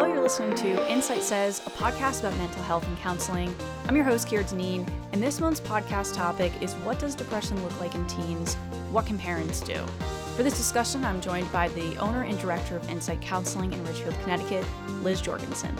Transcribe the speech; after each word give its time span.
Hello, 0.00 0.14
you're 0.14 0.22
listening 0.22 0.56
to 0.56 0.90
Insight 0.90 1.22
Says, 1.22 1.60
a 1.66 1.70
podcast 1.72 2.20
about 2.20 2.34
mental 2.38 2.62
health 2.62 2.88
and 2.88 2.96
counseling. 3.00 3.54
I'm 3.86 3.94
your 3.94 4.06
host, 4.06 4.28
Kira 4.28 4.44
Deneen, 4.50 4.90
and 5.12 5.22
this 5.22 5.40
month's 5.40 5.60
podcast 5.60 6.14
topic 6.14 6.54
is 6.62 6.72
what 6.76 6.98
does 6.98 7.14
depression 7.14 7.62
look 7.62 7.78
like 7.82 7.94
in 7.94 8.06
teens? 8.06 8.54
What 8.92 9.04
can 9.04 9.18
parents 9.18 9.60
do? 9.60 9.76
For 10.36 10.42
this 10.42 10.56
discussion, 10.56 11.04
I'm 11.04 11.20
joined 11.20 11.52
by 11.52 11.68
the 11.68 11.98
owner 11.98 12.22
and 12.22 12.38
director 12.38 12.76
of 12.76 12.88
Insight 12.88 13.20
Counseling 13.20 13.74
in 13.74 13.84
Ridgefield, 13.84 14.18
Connecticut, 14.22 14.64
Liz 15.02 15.20
Jorgensen. 15.20 15.76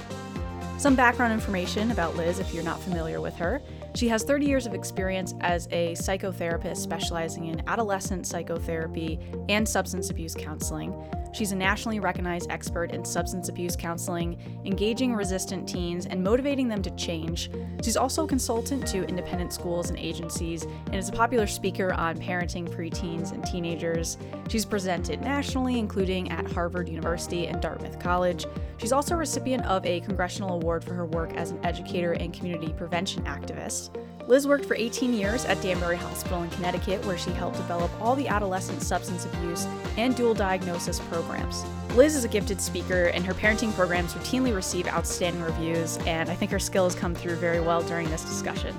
Some 0.77 0.95
background 0.95 1.32
information 1.32 1.91
about 1.91 2.14
Liz 2.14 2.41
if 2.41 2.52
you're 2.52 2.62
not 2.62 2.79
familiar 2.82 3.23
with 3.23 3.37
her. 3.37 3.62
She 3.95 4.07
has 4.09 4.23
30 4.23 4.45
years 4.45 4.66
of 4.66 4.75
experience 4.75 5.32
as 5.41 5.66
a 5.71 5.93
psychotherapist 5.93 6.77
specializing 6.77 7.46
in 7.46 7.66
adolescent 7.66 8.27
psychotherapy 8.27 9.18
and 9.48 9.66
substance 9.66 10.11
abuse 10.11 10.34
counseling. 10.34 10.93
She's 11.32 11.52
a 11.52 11.57
nationally 11.57 12.00
recognized 12.00 12.50
expert 12.50 12.93
in 12.93 13.04
substance 13.04 13.48
abuse 13.48 13.76
counseling, 13.76 14.38
engaging 14.64 15.14
resistant 15.14 15.68
teens 15.68 16.07
and 16.07 16.22
motivating 16.22 16.68
them 16.68 16.82
to 16.82 16.90
change. 16.96 17.50
She's 17.82 17.96
also 17.96 18.25
a 18.25 18.29
consultant 18.29 18.86
to 18.88 19.04
independent 19.04 19.52
schools 19.52 19.90
and 19.90 19.98
agencies 19.98 20.64
and 20.86 20.96
is 20.96 21.08
a 21.08 21.12
popular 21.12 21.46
speaker 21.46 21.93
on 21.94 22.18
parenting 22.18 22.68
preteens 22.68 23.32
and 23.32 23.44
teenagers. 23.44 24.18
She's 24.48 24.64
presented 24.64 25.21
nationally, 25.21 25.79
including 25.79 26.30
at 26.30 26.50
Harvard 26.50 26.88
University 26.88 27.46
and 27.46 27.60
Dartmouth 27.60 27.99
College. 28.00 28.46
She's 28.79 28.93
also 28.93 29.14
a 29.14 29.18
recipient 29.18 29.64
of 29.66 29.85
a 29.86 30.00
congressional 30.00 30.54
award 30.54 30.82
for 30.85 30.94
her 30.94 31.07
work 31.07 31.35
as 31.35 31.50
an 31.50 31.64
educator 31.64 32.12
and 32.12 32.33
community 32.33 32.72
prevention 32.72 33.22
activist. 33.24 33.94
Liz 34.30 34.47
worked 34.47 34.64
for 34.64 34.77
18 34.77 35.12
years 35.12 35.44
at 35.44 35.61
Danbury 35.61 35.97
Hospital 35.97 36.44
in 36.44 36.50
Connecticut, 36.50 37.05
where 37.05 37.19
she 37.19 37.33
helped 37.33 37.56
develop 37.56 37.91
all 38.00 38.14
the 38.14 38.28
adolescent 38.28 38.80
substance 38.80 39.25
abuse 39.25 39.66
and 39.97 40.14
dual 40.14 40.34
diagnosis 40.34 41.00
programs. 41.00 41.64
Liz 41.96 42.14
is 42.14 42.22
a 42.22 42.28
gifted 42.28 42.60
speaker, 42.60 43.06
and 43.06 43.27
her 43.27 43.34
parenting 43.34 43.74
programs 43.74 44.14
routinely 44.14 44.55
receive 44.55 44.86
outstanding 44.86 45.42
reviews, 45.42 45.96
and 46.06 46.30
I 46.30 46.36
think 46.36 46.52
her 46.52 46.60
skills 46.60 46.94
come 46.94 47.12
through 47.12 47.34
very 47.36 47.58
well 47.58 47.82
during 47.82 48.08
this 48.08 48.22
discussion. 48.22 48.72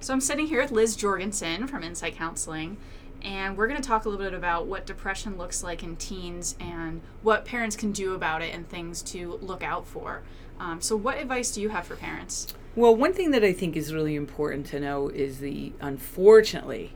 So 0.00 0.12
I'm 0.12 0.20
sitting 0.20 0.46
here 0.46 0.60
with 0.60 0.72
Liz 0.72 0.94
Jorgensen 0.94 1.66
from 1.66 1.82
Insight 1.82 2.16
Counseling, 2.16 2.76
and 3.22 3.56
we're 3.56 3.68
going 3.68 3.80
to 3.80 3.88
talk 3.88 4.04
a 4.04 4.10
little 4.10 4.22
bit 4.22 4.34
about 4.34 4.66
what 4.66 4.84
depression 4.84 5.38
looks 5.38 5.62
like 5.62 5.82
in 5.82 5.96
teens 5.96 6.54
and 6.60 7.00
what 7.22 7.46
parents 7.46 7.76
can 7.76 7.92
do 7.92 8.12
about 8.12 8.42
it 8.42 8.54
and 8.54 8.68
things 8.68 9.00
to 9.04 9.38
look 9.40 9.62
out 9.62 9.86
for. 9.86 10.22
Um, 10.62 10.80
so, 10.80 10.94
what 10.94 11.18
advice 11.18 11.50
do 11.50 11.60
you 11.60 11.70
have 11.70 11.86
for 11.86 11.96
parents? 11.96 12.54
Well, 12.76 12.94
one 12.94 13.12
thing 13.12 13.32
that 13.32 13.42
I 13.42 13.52
think 13.52 13.76
is 13.76 13.92
really 13.92 14.14
important 14.14 14.64
to 14.66 14.78
know 14.78 15.08
is 15.08 15.40
the 15.40 15.72
unfortunately, 15.80 16.92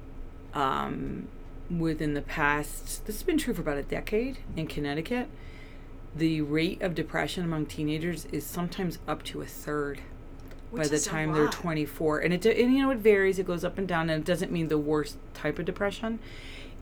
um, 0.55 1.27
within 1.69 2.14
the 2.14 2.22
past, 2.22 3.05
this 3.06 3.17
has 3.17 3.22
been 3.25 3.39
true 3.39 3.53
for 3.55 3.62
about 3.62 3.77
a 3.77 3.83
decade 3.83 4.39
in 4.55 4.69
Connecticut, 4.69 5.28
the 6.14 6.42
rate 6.42 6.81
of 6.81 6.94
depression 6.94 7.42
among 7.42 7.67
teenagers 7.67 8.27
is 8.27 8.47
sometimes 8.47 9.00
up 9.09 9.25
to 9.25 9.42
a 9.42 9.47
third 9.47 10.00
Which 10.70 10.84
by 10.84 10.89
the 10.89 11.00
time 11.00 11.33
they're 11.33 11.48
24. 11.48 12.20
And 12.20 12.33
it, 12.33 12.47
and 12.47 12.72
you 12.72 12.83
know, 12.83 12.91
it 12.91 12.98
varies, 12.98 13.41
it 13.41 13.48
goes 13.48 13.64
up 13.64 13.78
and 13.78 13.89
down, 13.89 14.09
and 14.09 14.22
it 14.22 14.27
doesn't 14.27 14.53
mean 14.53 14.69
the 14.69 14.78
worst 14.78 15.17
type 15.34 15.59
of 15.59 15.64
depression. 15.64 16.20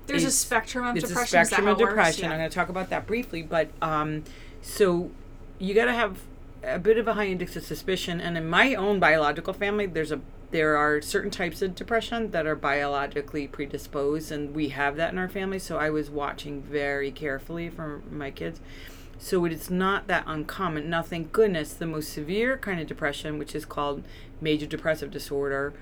There's 0.06 0.24
a 0.24 0.30
spectrum 0.30 0.84
of 0.84 0.96
it's 0.98 1.08
depression. 1.08 1.40
a 1.40 1.44
spectrum 1.46 1.66
of 1.66 1.78
depression. 1.78 2.24
Yeah. 2.24 2.32
I'm 2.32 2.38
going 2.38 2.50
to 2.50 2.54
talk 2.54 2.68
about 2.68 2.90
that 2.90 3.06
briefly, 3.06 3.40
but 3.40 3.70
um, 3.80 4.24
so 4.60 5.10
you 5.58 5.72
got 5.72 5.86
to 5.86 5.94
have 5.94 6.18
a 6.66 6.78
bit 6.78 6.98
of 6.98 7.08
a 7.08 7.14
high 7.14 7.26
index 7.26 7.56
of 7.56 7.64
suspicion. 7.64 8.20
And 8.20 8.36
in 8.36 8.48
my 8.48 8.74
own 8.74 8.98
biological 8.98 9.52
family, 9.52 9.86
there's 9.86 10.12
a 10.12 10.20
there 10.50 10.76
are 10.76 11.02
certain 11.02 11.32
types 11.32 11.62
of 11.62 11.74
depression 11.74 12.30
that 12.30 12.46
are 12.46 12.54
biologically 12.54 13.48
predisposed, 13.48 14.30
and 14.30 14.54
we 14.54 14.68
have 14.68 14.94
that 14.96 15.12
in 15.12 15.18
our 15.18 15.28
family. 15.28 15.58
So 15.58 15.78
I 15.78 15.90
was 15.90 16.10
watching 16.10 16.62
very 16.62 17.10
carefully 17.10 17.68
for 17.68 18.02
my 18.08 18.30
kids. 18.30 18.60
So 19.18 19.44
it 19.46 19.52
is 19.52 19.68
not 19.68 20.06
that 20.06 20.22
uncommon. 20.28 20.88
Now, 20.88 21.02
thank 21.02 21.32
goodness, 21.32 21.74
the 21.74 21.86
most 21.86 22.12
severe 22.12 22.56
kind 22.56 22.80
of 22.80 22.86
depression, 22.86 23.36
which 23.36 23.54
is 23.54 23.64
called 23.64 24.04
major 24.40 24.66
depressive 24.66 25.10
disorder, 25.10 25.72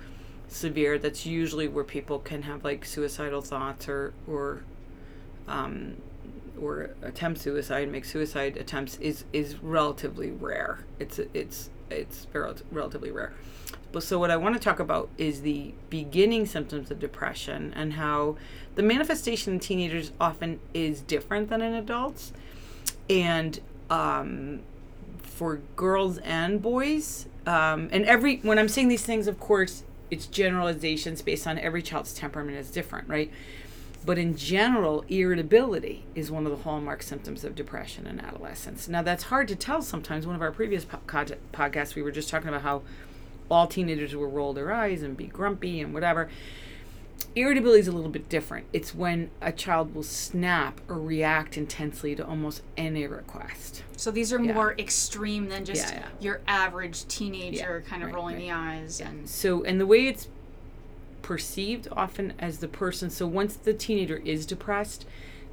severe. 0.48 0.98
That's 0.98 1.26
usually 1.26 1.68
where 1.68 1.84
people 1.84 2.18
can 2.18 2.42
have 2.42 2.64
like 2.64 2.86
suicidal 2.86 3.42
thoughts 3.42 3.88
or 3.88 4.14
or 4.26 4.62
um, 5.48 5.96
or 6.60 6.90
attempt 7.02 7.40
suicide, 7.40 7.90
make 7.90 8.04
suicide 8.04 8.56
attempts 8.56 8.96
is 8.98 9.24
is 9.32 9.62
relatively 9.62 10.30
rare. 10.30 10.80
It's 10.98 11.18
it's 11.34 11.70
it's 11.90 12.26
rel- 12.32 12.54
relatively 12.70 13.10
rare. 13.10 13.32
But 13.90 14.02
so 14.02 14.18
what 14.18 14.30
I 14.30 14.36
want 14.36 14.54
to 14.54 14.60
talk 14.60 14.80
about 14.80 15.10
is 15.18 15.42
the 15.42 15.74
beginning 15.90 16.46
symptoms 16.46 16.90
of 16.90 16.98
depression 16.98 17.74
and 17.76 17.94
how 17.94 18.36
the 18.74 18.82
manifestation 18.82 19.54
in 19.54 19.60
teenagers 19.60 20.12
often 20.18 20.60
is 20.72 21.02
different 21.02 21.50
than 21.50 21.60
in 21.60 21.74
adults, 21.74 22.32
and 23.10 23.60
um, 23.90 24.60
for 25.22 25.60
girls 25.76 26.18
and 26.18 26.62
boys. 26.62 27.26
Um, 27.46 27.88
and 27.92 28.04
every 28.06 28.36
when 28.38 28.58
I'm 28.58 28.68
saying 28.68 28.88
these 28.88 29.04
things, 29.04 29.26
of 29.26 29.38
course, 29.40 29.82
it's 30.10 30.26
generalizations 30.26 31.20
based 31.20 31.46
on 31.46 31.58
every 31.58 31.82
child's 31.82 32.14
temperament 32.14 32.56
is 32.56 32.70
different, 32.70 33.08
right? 33.08 33.30
But 34.04 34.18
in 34.18 34.36
general, 34.36 35.04
irritability 35.08 36.04
is 36.14 36.30
one 36.30 36.44
of 36.44 36.50
the 36.50 36.64
hallmark 36.64 37.02
symptoms 37.02 37.44
of 37.44 37.54
depression 37.54 38.06
in 38.06 38.18
adolescence. 38.20 38.88
Now, 38.88 39.02
that's 39.02 39.24
hard 39.24 39.46
to 39.48 39.56
tell 39.56 39.80
sometimes. 39.82 40.26
One 40.26 40.34
of 40.34 40.42
our 40.42 40.50
previous 40.50 40.84
po- 40.84 40.98
podcasts, 41.06 41.94
we 41.94 42.02
were 42.02 42.10
just 42.10 42.28
talking 42.28 42.48
about 42.48 42.62
how 42.62 42.82
all 43.50 43.66
teenagers 43.66 44.16
will 44.16 44.26
roll 44.26 44.52
their 44.52 44.72
eyes 44.72 45.02
and 45.02 45.16
be 45.16 45.26
grumpy 45.26 45.80
and 45.80 45.94
whatever. 45.94 46.28
Irritability 47.36 47.80
is 47.80 47.88
a 47.88 47.92
little 47.92 48.10
bit 48.10 48.28
different. 48.28 48.66
It's 48.72 48.94
when 48.94 49.30
a 49.40 49.52
child 49.52 49.94
will 49.94 50.02
snap 50.02 50.80
or 50.88 50.98
react 50.98 51.56
intensely 51.56 52.16
to 52.16 52.26
almost 52.26 52.62
any 52.76 53.06
request. 53.06 53.84
So 53.96 54.10
these 54.10 54.32
are 54.32 54.42
Yeah. 54.42 54.52
more 54.54 54.72
extreme 54.78 55.48
than 55.48 55.64
just 55.64 55.88
Yeah, 55.88 56.00
yeah. 56.00 56.06
your 56.20 56.40
average 56.48 57.06
teenager 57.06 57.84
kind 57.86 58.02
of 58.02 58.08
right, 58.08 58.14
rolling 58.14 58.34
right. 58.36 58.42
the 58.42 58.50
eyes 58.50 59.00
and 59.00 59.28
So, 59.28 59.62
and 59.62 59.80
the 59.80 59.86
way 59.86 60.08
it's 60.08 60.28
perceived 61.22 61.88
often 61.92 62.34
as 62.38 62.58
the 62.58 62.68
person, 62.68 63.10
so 63.10 63.26
once 63.26 63.56
the 63.56 63.72
teenager 63.72 64.16
is 64.16 64.44
depressed, 64.44 65.06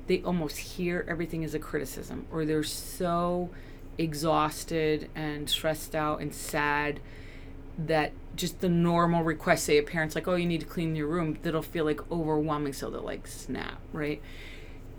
they 0.08 0.22
almost 0.24 0.58
hear 0.58 1.06
everything 1.08 1.44
as 1.44 1.54
a 1.54 1.60
criticism, 1.60 2.26
or 2.32 2.46
they're 2.46 2.64
so 2.64 3.50
exhausted 3.98 5.10
and 5.16 5.50
stressed 5.50 5.94
out 5.96 6.22
and 6.22 6.34
sad 6.34 7.00
that 7.78 8.12
just 8.36 8.60
the 8.62 8.70
normal 8.70 9.24
request, 9.24 9.66
say 9.66 9.78
a 9.78 9.84
parent's 9.84 10.16
like, 10.16 10.28
oh, 10.28 10.36
you 10.36 10.46
need 10.46 10.62
to 10.62 10.66
clean 10.66 10.96
your 10.96 11.08
room, 11.08 11.38
that'll 11.44 11.62
feel 11.62 11.86
like 11.86 12.12
overwhelming, 12.12 12.74
so 12.74 12.90
they'll 12.90 13.02
like 13.02 13.28
snap, 13.28 13.80
right? 13.94 14.22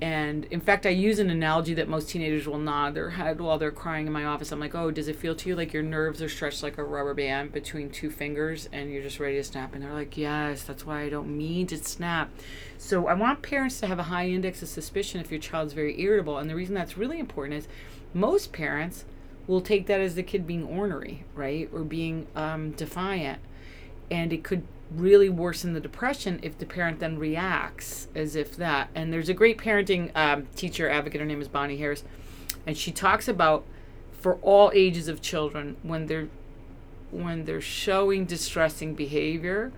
And 0.03 0.47
in 0.47 0.61
fact, 0.61 0.87
I 0.87 0.91
use 0.91 1.19
an 1.19 1.28
analogy 1.28 1.75
that 1.75 1.87
most 1.87 2.09
teenagers 2.09 2.49
will 2.49 2.59
nod 2.59 2.94
their 2.94 3.11
head 3.11 3.38
while 3.38 3.59
they're 3.59 3.71
crying 3.71 4.06
in 4.06 4.12
my 4.15 4.25
office. 4.25 4.50
I'm 4.50 4.59
like, 4.59 4.75
oh, 4.75 4.91
does 4.91 5.09
it 5.09 5.16
feel 5.16 5.34
to 5.34 5.49
you 5.49 5.55
like 5.55 5.75
your 5.75 5.83
nerves 5.83 6.22
are 6.22 6.28
stretched 6.28 6.62
like 6.62 6.78
a 6.78 6.84
rubber 6.84 7.12
band 7.12 7.53
between 7.53 7.91
two 7.91 8.11
fingers 8.11 8.66
and 8.72 8.91
you're 8.91 9.03
just 9.03 9.21
ready 9.21 9.37
to 9.37 9.44
snap? 9.44 9.75
And 9.75 9.83
they're 9.83 9.93
like, 9.93 10.16
yes, 10.16 10.62
that's 10.62 10.87
why 10.87 11.03
I 11.03 11.11
don't 11.11 11.37
mean 11.37 11.66
to 11.66 11.77
snap. 11.77 12.31
So 12.78 13.09
I 13.09 13.15
want 13.15 13.43
parents 13.43 13.78
to 13.81 13.87
have 13.88 13.99
a 13.99 14.05
high 14.05 14.28
index 14.28 14.62
of 14.62 14.69
suspicion 14.69 15.21
if 15.21 15.31
your 15.31 15.41
child's 15.41 15.75
very 15.75 16.00
irritable. 16.00 16.38
And 16.38 16.49
the 16.49 16.55
reason 16.55 16.75
that's 16.75 16.97
really 16.97 17.19
important 17.19 17.59
is 17.59 17.69
most 18.15 18.53
parents 18.53 19.05
will 19.47 19.61
take 19.61 19.87
that 19.87 20.00
as 20.00 20.15
the 20.15 20.22
kid 20.22 20.47
being 20.47 20.65
ornery, 20.65 21.25
right? 21.34 21.69
Or 21.75 21.81
being 21.81 22.27
um, 22.34 22.71
defiant. 22.71 23.41
And 24.11 24.32
it 24.32 24.44
could 24.44 24.62
really 24.91 25.28
worsen 25.28 25.73
the 25.73 25.81
depression 25.81 26.41
if 26.43 26.59
the 26.59 26.67
parent 26.67 27.01
then 27.01 27.19
reacts 27.19 28.09
as 28.15 28.34
if 28.34 28.56
that. 28.56 28.91
And 28.95 29.12
there's 29.12 29.28
a 29.28 29.34
great 29.34 29.59
parenting 29.59 30.11
um, 30.17 30.47
teacher 30.56 30.89
advocate. 30.89 31.21
Her 31.21 31.27
name 31.27 31.41
is 31.41 31.49
Bonnie 31.49 31.77
Harris, 31.77 32.05
and 32.67 32.77
she 32.77 32.91
talks 32.91 33.29
about 33.29 33.65
for 34.12 34.34
all 34.43 34.71
ages 34.75 35.09
of 35.09 35.23
children 35.23 35.77
when 35.83 36.06
they're 36.06 36.29
when 37.11 37.45
they're 37.45 37.61
showing 37.61 38.25
distressing 38.25 38.95
behavior. 38.95 39.73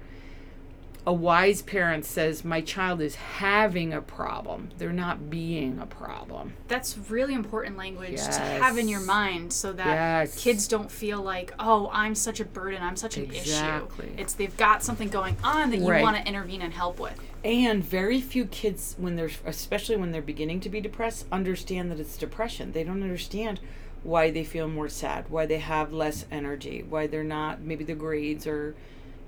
A 1.04 1.12
wise 1.12 1.62
parent 1.62 2.04
says, 2.04 2.44
"My 2.44 2.60
child 2.60 3.00
is 3.00 3.16
having 3.16 3.92
a 3.92 4.00
problem. 4.00 4.68
They're 4.78 4.92
not 4.92 5.28
being 5.30 5.78
a 5.80 5.86
problem." 5.86 6.54
that's 6.68 6.96
really 7.10 7.34
important 7.34 7.76
language 7.76 8.16
to 8.24 8.40
have 8.40 8.78
in 8.78 8.88
your 8.88 9.00
mind 9.00 9.52
so 9.52 9.72
that 9.74 9.94
Yes. 9.94 10.42
kids 10.42 10.66
don't 10.66 10.90
feel 10.90 11.20
like 11.20 11.52
oh 11.58 11.90
i'm 11.92 12.14
such 12.14 12.40
a 12.40 12.46
burden 12.46 12.82
i'm 12.82 12.96
such 12.96 13.18
an 13.18 13.24
Exactly. 13.24 14.06
issue 14.06 14.14
it's 14.16 14.32
they've 14.32 14.56
got 14.56 14.82
something 14.82 15.08
going 15.10 15.36
on 15.44 15.70
that 15.70 15.76
you 15.80 15.86
Right. 15.86 16.00
want 16.02 16.16
to 16.16 16.26
intervene 16.26 16.62
and 16.62 16.72
help 16.72 16.98
with 16.98 17.18
And 17.44 17.84
very 17.84 18.20
few 18.22 18.46
kids, 18.46 18.94
when 18.98 19.16
they're, 19.16 19.28
especially 19.44 19.96
when 19.96 20.12
they're 20.12 20.22
beginning 20.22 20.60
to 20.60 20.70
be 20.70 20.80
depressed, 20.80 21.26
understand 21.30 21.90
that 21.90 22.00
it's 22.00 22.16
depression. 22.16 22.72
They 22.72 22.84
don't 22.84 23.02
understand 23.02 23.60
why 24.02 24.30
they 24.30 24.44
feel 24.44 24.68
more 24.68 24.88
sad, 24.88 25.28
why 25.28 25.44
they 25.46 25.58
have 25.58 25.92
less 25.92 26.24
energy, 26.30 26.82
why 26.88 27.06
they're 27.08 27.22
not, 27.24 27.60
maybe 27.60 27.84
the 27.84 27.94
grades 27.96 28.46
are 28.46 28.74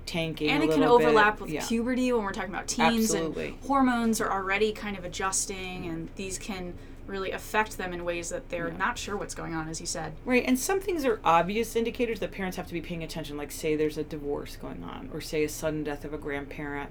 tanking. 0.05 0.49
and 0.49 0.63
it 0.63 0.69
can 0.69 0.79
little 0.79 0.97
bit. 0.99 1.07
overlap 1.07 1.41
with 1.41 1.49
Yeah. 1.49 1.65
puberty 1.67 2.11
when 2.13 2.23
we're 2.23 2.31
talking 2.33 2.49
about 2.53 2.67
teens 2.67 3.13
Absolutely. 3.13 3.47
and 3.49 3.57
hormones 3.65 4.21
are 4.21 4.31
already 4.31 4.71
kind 4.71 4.97
of 4.97 5.03
adjusting 5.05 5.85
and 5.85 6.09
these 6.15 6.37
can 6.37 6.73
really 7.07 7.29
affect 7.31 7.77
them 7.77 7.93
in 7.93 8.03
ways 8.03 8.29
that 8.29 8.49
they're 8.49 8.71
not 8.71 8.97
sure 8.97 9.15
what's 9.15 9.35
going 9.35 9.53
on 9.53 9.67
as 9.69 9.79
you 9.79 9.85
said 9.85 10.13
Right, 10.25 10.43
and 10.45 10.57
some 10.57 10.79
things 10.79 11.05
are 11.05 11.19
obvious 11.23 11.75
indicators 11.75 12.19
that 12.19 12.31
parents 12.31 12.57
have 12.57 12.65
to 12.67 12.73
be 12.73 12.81
paying 12.81 13.03
attention, 13.03 13.37
like 13.37 13.51
say 13.51 13.75
there's 13.75 13.97
a 13.97 14.03
divorce 14.03 14.55
going 14.55 14.83
on, 14.83 15.09
or 15.13 15.21
say 15.21 15.43
a 15.43 15.49
sudden 15.49 15.83
death 15.83 16.03
of 16.03 16.13
a 16.13 16.17
grandparent. 16.17 16.89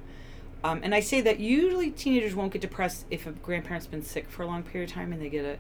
Um, 0.63 0.81
and 0.83 0.95
I 0.95 1.01
say 1.01 1.21
that 1.21 1.41
usually 1.41 1.91
teenagers 1.91 2.35
won't 2.35 2.53
get 2.53 2.63
depressed 2.63 3.05
if 3.11 3.27
a 3.27 3.33
grandparent's 3.33 3.87
been 3.87 4.03
sick 4.03 4.29
for 4.29 4.43
a 4.43 4.47
long 4.47 4.63
period 4.63 4.89
of 4.91 4.95
time 4.95 5.13
and 5.13 5.21
they 5.21 5.29
get 5.29 5.45
a 5.45 5.59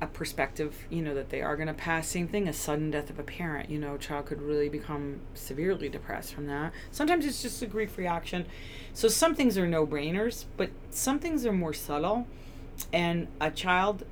a 0.00 0.06
perspective, 0.06 0.86
you 0.90 1.00
know, 1.00 1.14
that 1.14 1.30
they 1.30 1.40
are 1.40 1.56
going 1.56 1.68
to 1.68 1.74
pass. 1.74 2.08
Same 2.08 2.28
thing, 2.28 2.48
a 2.48 2.52
sudden 2.52 2.90
death 2.90 3.08
of 3.08 3.18
a 3.18 3.22
parent. 3.22 3.70
You 3.70 3.78
know, 3.78 3.94
a 3.94 3.98
child 3.98 4.26
could 4.26 4.42
really 4.42 4.68
become 4.68 5.20
severely 5.34 5.88
depressed 5.88 6.34
from 6.34 6.46
that. 6.46 6.72
Sometimes 6.90 7.24
it's 7.24 7.42
just 7.42 7.62
a 7.62 7.66
grief 7.66 7.96
reaction. 7.96 8.46
So 8.92 9.08
some 9.08 9.34
things 9.34 9.56
are 9.56 9.66
no 9.66 9.86
brainers, 9.86 10.44
but 10.56 10.70
some 10.90 11.18
things 11.18 11.46
are 11.46 11.52
more 11.52 11.72
subtle. 11.72 12.26
And 12.92 13.28
a 13.40 13.50
child, 13.50 14.04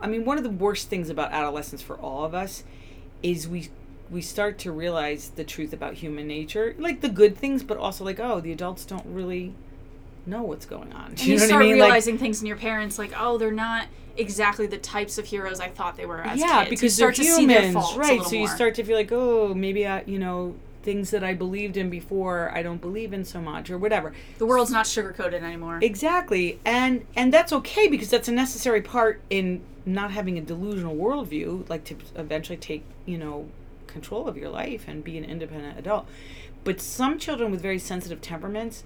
I 0.00 0.08
mean, 0.08 0.24
one 0.24 0.36
of 0.36 0.42
the 0.42 0.50
worst 0.50 0.88
things 0.88 1.10
about 1.10 1.32
adolescence 1.32 1.82
for 1.82 1.96
all 1.96 2.24
of 2.24 2.34
us 2.34 2.64
is 3.22 3.46
we 3.46 3.68
we 4.10 4.20
start 4.20 4.58
to 4.58 4.72
realize 4.72 5.28
the 5.36 5.44
truth 5.44 5.72
about 5.72 5.94
human 5.94 6.26
nature, 6.26 6.74
like 6.78 7.00
the 7.00 7.08
good 7.08 7.36
things, 7.36 7.62
but 7.62 7.78
also 7.78 8.04
like, 8.04 8.18
oh, 8.18 8.40
the 8.40 8.50
adults 8.50 8.84
don't 8.84 9.06
really 9.06 9.54
know 10.26 10.42
what's 10.42 10.66
going 10.66 10.92
on. 10.92 11.14
Do 11.14 11.24
you, 11.24 11.34
you 11.34 11.40
know 11.40 11.46
start 11.46 11.62
I 11.62 11.66
mean? 11.66 11.74
realizing 11.74 12.14
like, 12.14 12.20
things 12.20 12.40
in 12.40 12.46
your 12.46 12.56
parents, 12.56 12.98
like, 12.98 13.12
oh, 13.18 13.38
they're 13.38 13.50
not 13.50 13.86
exactly 14.16 14.66
the 14.66 14.78
types 14.78 15.18
of 15.18 15.24
heroes 15.24 15.60
I 15.60 15.68
thought 15.68 15.96
they 15.96 16.06
were 16.06 16.20
as 16.22 16.38
yeah, 16.38 16.64
kids. 16.64 16.70
because 16.70 16.82
you 16.82 16.90
start 16.90 17.14
to 17.16 17.22
humans, 17.22 17.36
see 17.36 17.46
their 17.46 17.72
faults 17.72 17.96
right? 17.96 18.22
so 18.22 18.36
you 18.36 18.48
start 18.48 18.74
to 18.76 18.84
feel 18.84 18.96
like, 18.96 19.12
oh, 19.12 19.54
maybe 19.54 19.86
I, 19.86 20.02
you 20.02 20.18
know, 20.18 20.54
things 20.82 21.10
that 21.10 21.22
I 21.22 21.34
believed 21.34 21.76
in 21.76 21.90
before 21.90 22.50
I 22.54 22.62
don't 22.62 22.80
believe 22.80 23.12
in 23.12 23.24
so 23.24 23.40
much 23.40 23.70
or 23.70 23.78
whatever. 23.78 24.12
The 24.38 24.46
world's 24.46 24.70
not 24.70 24.86
sugarcoated 24.86 25.42
anymore. 25.42 25.78
Exactly, 25.82 26.58
and 26.64 27.06
and 27.16 27.32
that's 27.32 27.52
okay 27.52 27.88
because 27.88 28.10
that's 28.10 28.28
a 28.28 28.32
necessary 28.32 28.80
part 28.80 29.20
in 29.30 29.62
not 29.86 30.10
having 30.10 30.38
a 30.38 30.40
delusional 30.40 30.96
worldview, 30.96 31.68
like 31.68 31.84
to 31.84 31.96
eventually 32.16 32.58
take 32.58 32.84
you 33.06 33.18
know 33.18 33.48
control 33.86 34.28
of 34.28 34.36
your 34.36 34.48
life 34.48 34.84
and 34.86 35.02
be 35.04 35.18
an 35.18 35.24
independent 35.24 35.78
adult. 35.78 36.06
But 36.62 36.80
some 36.80 37.18
children 37.18 37.50
with 37.50 37.62
very 37.62 37.78
sensitive 37.78 38.20
temperaments, 38.20 38.84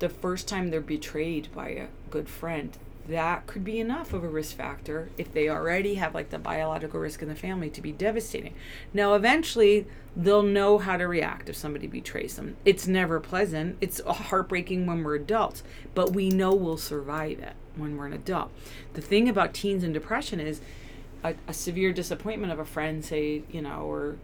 the 0.00 0.08
first 0.08 0.48
time 0.48 0.70
they're 0.70 0.80
betrayed 0.80 1.48
by 1.54 1.68
a 1.68 1.86
good 2.10 2.28
friend, 2.28 2.76
that 3.08 3.46
could 3.46 3.64
be 3.64 3.80
enough 3.80 4.12
of 4.12 4.22
a 4.22 4.28
risk 4.28 4.56
factor 4.56 5.08
if 5.18 5.32
they 5.32 5.48
already 5.48 5.94
have 5.94 6.14
like 6.14 6.30
the 6.30 6.38
biological 6.38 7.00
risk 7.00 7.22
in 7.22 7.28
the 7.28 7.34
family 7.34 7.70
to 7.70 7.80
be 7.80 7.92
devastating. 7.92 8.54
Now, 8.92 9.14
eventually, 9.14 9.86
they'll 10.16 10.42
know 10.42 10.78
how 10.78 10.96
to 10.96 11.06
react 11.06 11.48
if 11.48 11.56
somebody 11.56 11.86
betrays 11.86 12.36
them. 12.36 12.56
It's 12.64 12.86
never 12.86 13.20
pleasant, 13.20 13.78
it's 13.80 14.00
heartbreaking 14.00 14.86
when 14.86 15.02
we're 15.02 15.16
adults, 15.16 15.62
but 15.94 16.12
we 16.12 16.28
know 16.28 16.54
we'll 16.54 16.76
survive 16.76 17.40
it 17.40 17.54
when 17.76 17.96
we're 17.96 18.06
an 18.06 18.12
adult. 18.12 18.50
The 18.94 19.00
thing 19.00 19.28
about 19.28 19.54
teens 19.54 19.82
and 19.82 19.94
depression 19.94 20.40
is 20.40 20.60
a, 21.24 21.34
a 21.46 21.52
severe 21.52 21.92
disappointment 21.92 22.52
of 22.52 22.58
a 22.58 22.64
friend, 22.64 23.04
say, 23.04 23.42
you 23.50 23.62
know, 23.62 23.82
or 23.82 24.16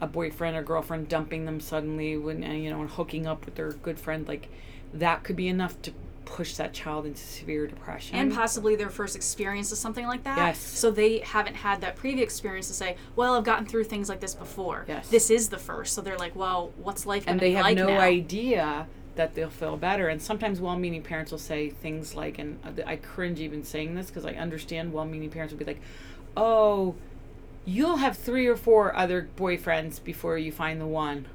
a 0.00 0.06
boyfriend 0.06 0.56
or 0.56 0.62
girlfriend 0.62 1.08
dumping 1.08 1.44
them 1.44 1.60
suddenly 1.60 2.16
when 2.16 2.42
you 2.42 2.68
know 2.68 2.80
and 2.80 2.90
hooking 2.90 3.26
up 3.26 3.44
with 3.44 3.54
their 3.54 3.72
good 3.72 3.98
friend 3.98 4.26
like 4.26 4.48
that 4.94 5.24
could 5.24 5.36
be 5.36 5.48
enough 5.48 5.80
to 5.82 5.92
push 6.24 6.54
that 6.56 6.72
child 6.72 7.06
into 7.06 7.20
severe 7.20 7.66
depression. 7.66 8.16
And 8.16 8.32
possibly 8.32 8.76
their 8.76 8.90
first 8.90 9.14
experience 9.14 9.70
of 9.72 9.78
something 9.78 10.06
like 10.06 10.24
that. 10.24 10.36
Yes. 10.36 10.58
So 10.58 10.90
they 10.90 11.18
haven't 11.18 11.54
had 11.54 11.80
that 11.82 11.96
previous 11.96 12.24
experience 12.24 12.68
to 12.68 12.74
say 12.74 12.96
well 13.14 13.34
i've 13.34 13.44
gotten 13.44 13.66
through 13.66 13.84
things 13.84 14.08
like 14.08 14.20
this 14.20 14.34
before. 14.34 14.84
Yes. 14.88 15.08
This 15.08 15.30
is 15.30 15.48
the 15.48 15.58
first. 15.58 15.94
So 15.94 16.00
they're 16.00 16.18
like 16.18 16.34
well 16.34 16.72
what's 16.78 17.06
life 17.06 17.24
and 17.26 17.38
they 17.38 17.52
have 17.52 17.64
like 17.64 17.76
no 17.76 17.88
now? 17.88 18.00
idea 18.00 18.86
that 19.16 19.34
they'll 19.34 19.50
feel 19.50 19.76
better. 19.76 20.08
And 20.08 20.20
sometimes 20.20 20.60
well-meaning 20.60 21.02
parents 21.02 21.30
will 21.30 21.38
say 21.38 21.70
things 21.70 22.14
like 22.14 22.38
and 22.38 22.58
i 22.86 22.96
cringe 22.96 23.40
even 23.40 23.62
saying 23.62 23.94
this 23.94 24.06
because 24.06 24.24
i 24.24 24.32
understand 24.32 24.92
well-meaning 24.92 25.30
parents 25.30 25.52
will 25.52 25.58
be 25.58 25.64
like 25.64 25.80
oh 26.36 26.94
you'll 27.64 27.96
have 27.96 28.18
three 28.18 28.46
or 28.46 28.56
four 28.56 28.94
other 28.96 29.28
boyfriends 29.36 30.02
before 30.02 30.36
you 30.36 30.50
find 30.50 30.80
the 30.80 30.86
one 30.86 31.26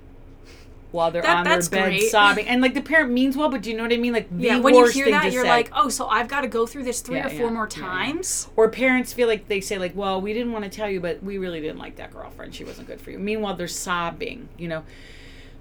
while 0.92 1.12
they're 1.12 1.22
that, 1.22 1.38
on 1.38 1.44
their 1.44 1.62
bed 1.70 1.90
great. 1.90 2.10
sobbing. 2.10 2.48
And 2.48 2.62
like 2.62 2.74
the 2.74 2.82
parent 2.82 3.12
means 3.12 3.38
well, 3.38 3.50
but 3.50 3.62
do 3.62 3.70
you 3.70 3.78
know 3.78 3.84
what 3.84 3.94
I 3.94 3.98
mean? 3.98 4.14
Like 4.14 4.30
the 4.36 4.46
yeah, 4.46 4.60
when 4.60 4.74
you 4.74 4.88
hear 4.88 5.10
that, 5.12 5.32
you're 5.32 5.44
say. 5.44 5.50
like, 5.50 5.72
oh, 5.74 5.90
so 5.90 6.08
I've 6.08 6.28
got 6.28 6.42
to 6.42 6.48
go 6.48 6.66
through 6.66 6.84
this 6.84 7.02
three 7.02 7.18
yeah, 7.18 7.28
or 7.28 7.30
four 7.30 7.48
yeah, 7.48 7.54
more 7.54 7.68
times. 7.68 8.48
Yeah, 8.48 8.54
or 8.56 8.70
parents 8.70 9.14
feel 9.14 9.28
like 9.28 9.48
they 9.48 9.62
say 9.62 9.78
like, 9.78 9.96
well, 9.96 10.20
we 10.20 10.34
didn't 10.34 10.52
want 10.52 10.66
to 10.66 10.70
tell 10.70 10.90
you, 10.90 11.00
but 11.00 11.22
we 11.24 11.38
really 11.38 11.62
didn't 11.62 11.78
like 11.78 11.98
that 11.98 12.12
girlfriend. 12.12 12.56
She 12.56 12.64
wasn't 12.64 12.88
good 12.88 13.00
for 13.00 13.12
you. 13.12 13.20
Meanwhile, 13.20 13.56
they're 13.56 13.68
sobbing, 13.68 14.50
you 14.58 14.68
know. 14.68 14.84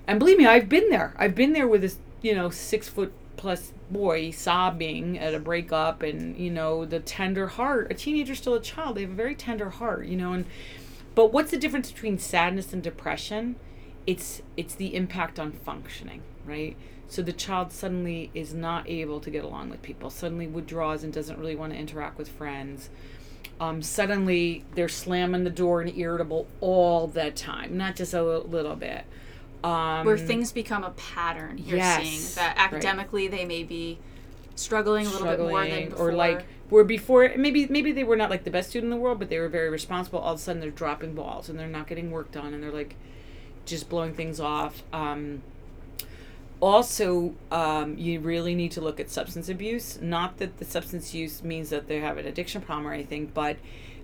And 0.06 0.18
believe 0.18 0.38
me, 0.38 0.46
I've 0.46 0.68
been 0.68 0.88
there. 0.88 1.14
I've 1.18 1.34
been 1.34 1.52
there 1.52 1.68
with 1.68 1.82
this, 1.82 1.98
you 2.22 2.34
know, 2.34 2.48
six 2.48 2.88
foot 2.88 3.12
plus 3.36 3.72
boy 3.90 4.30
sobbing 4.30 5.18
at 5.18 5.34
a 5.34 5.38
breakup, 5.38 6.02
and 6.02 6.36
you 6.38 6.50
know 6.50 6.86
the 6.86 7.00
tender 7.00 7.48
heart. 7.48 7.88
A 7.90 7.94
teenager's 7.94 8.38
still 8.38 8.54
a 8.54 8.60
child. 8.60 8.96
They 8.96 9.02
have 9.02 9.10
a 9.10 9.14
very 9.14 9.34
tender 9.34 9.68
heart, 9.70 10.06
you 10.06 10.16
know, 10.16 10.32
and 10.32 10.46
but 11.14 11.32
what's 11.32 11.50
the 11.50 11.56
difference 11.56 11.90
between 11.90 12.18
sadness 12.18 12.72
and 12.72 12.82
depression? 12.82 13.56
It's 14.08 14.40
it's 14.56 14.74
the 14.74 14.94
impact 14.94 15.38
on 15.38 15.52
functioning, 15.52 16.22
right? 16.46 16.76
So 17.08 17.20
the 17.20 17.32
child 17.32 17.72
suddenly 17.72 18.30
is 18.32 18.54
not 18.54 18.88
able 18.88 19.20
to 19.20 19.30
get 19.30 19.44
along 19.44 19.68
with 19.68 19.82
people, 19.82 20.08
suddenly 20.08 20.46
withdraws 20.46 21.04
and 21.04 21.12
doesn't 21.12 21.38
really 21.38 21.56
want 21.56 21.72
to 21.74 21.78
interact 21.78 22.16
with 22.16 22.28
friends. 22.28 22.88
Um, 23.60 23.82
suddenly 23.82 24.64
they're 24.74 24.88
slamming 24.88 25.44
the 25.44 25.50
door 25.50 25.82
and 25.82 25.94
irritable 25.94 26.46
all 26.60 27.06
the 27.06 27.30
time, 27.30 27.76
not 27.76 27.96
just 27.96 28.14
a 28.14 28.22
little 28.22 28.76
bit. 28.76 29.04
Um, 29.64 30.06
Where 30.06 30.16
things 30.16 30.52
become 30.52 30.84
a 30.84 30.90
pattern, 30.90 31.58
you're 31.58 31.78
yes, 31.78 32.02
seeing 32.02 32.34
that 32.36 32.56
academically 32.56 33.28
right. 33.28 33.38
they 33.38 33.44
may 33.44 33.64
be 33.64 33.98
struggling 34.54 35.06
a 35.06 35.10
little 35.10 35.26
struggling, 35.26 35.48
bit 35.48 35.52
more 35.52 35.66
than 35.66 35.88
before. 35.90 36.08
Or 36.08 36.12
like 36.12 36.46
where 36.70 36.84
before 36.84 37.32
maybe 37.36 37.66
maybe 37.66 37.92
they 37.92 38.04
were 38.04 38.16
not 38.16 38.30
like 38.30 38.44
the 38.44 38.50
best 38.50 38.70
student 38.70 38.92
in 38.92 38.98
the 38.98 39.02
world, 39.02 39.18
but 39.18 39.28
they 39.28 39.38
were 39.38 39.48
very 39.48 39.68
responsible. 39.68 40.20
All 40.20 40.34
of 40.34 40.38
a 40.38 40.42
sudden 40.42 40.60
they're 40.60 40.70
dropping 40.70 41.14
balls 41.14 41.48
and 41.48 41.58
they're 41.58 41.66
not 41.66 41.88
getting 41.88 42.10
work 42.10 42.30
done 42.30 42.54
and 42.54 42.62
they're 42.62 42.72
like 42.72 42.94
just 43.68 43.88
blowing 43.88 44.14
things 44.14 44.40
off. 44.40 44.82
Um, 44.92 45.42
also, 46.60 47.34
um, 47.52 47.96
you 47.96 48.20
really 48.20 48.54
need 48.54 48.72
to 48.72 48.80
look 48.80 48.98
at 48.98 49.10
substance 49.10 49.48
abuse. 49.48 50.00
Not 50.00 50.38
that 50.38 50.58
the 50.58 50.64
substance 50.64 51.14
use 51.14 51.42
means 51.42 51.70
that 51.70 51.86
they 51.86 52.00
have 52.00 52.18
an 52.18 52.26
addiction 52.26 52.62
problem 52.62 52.86
or 52.86 52.92
anything, 52.92 53.30
but 53.32 53.56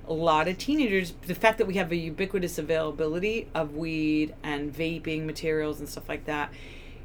a 0.07 0.13
lot 0.13 0.47
of 0.47 0.59
teenagers, 0.59 1.15
the 1.27 1.35
fact 1.35 1.59
that 1.59 1.67
we 1.67 1.75
have 1.75 1.91
a 1.91 1.97
ubiquitous 1.97 2.59
availability 2.59 3.49
of 3.55 3.75
weed 3.75 4.35
and 4.43 4.73
vaping 4.73 5.25
materials 5.25 5.81
and 5.81 5.89
stuff 5.89 6.09
like 6.09 6.27
that, 6.27 6.53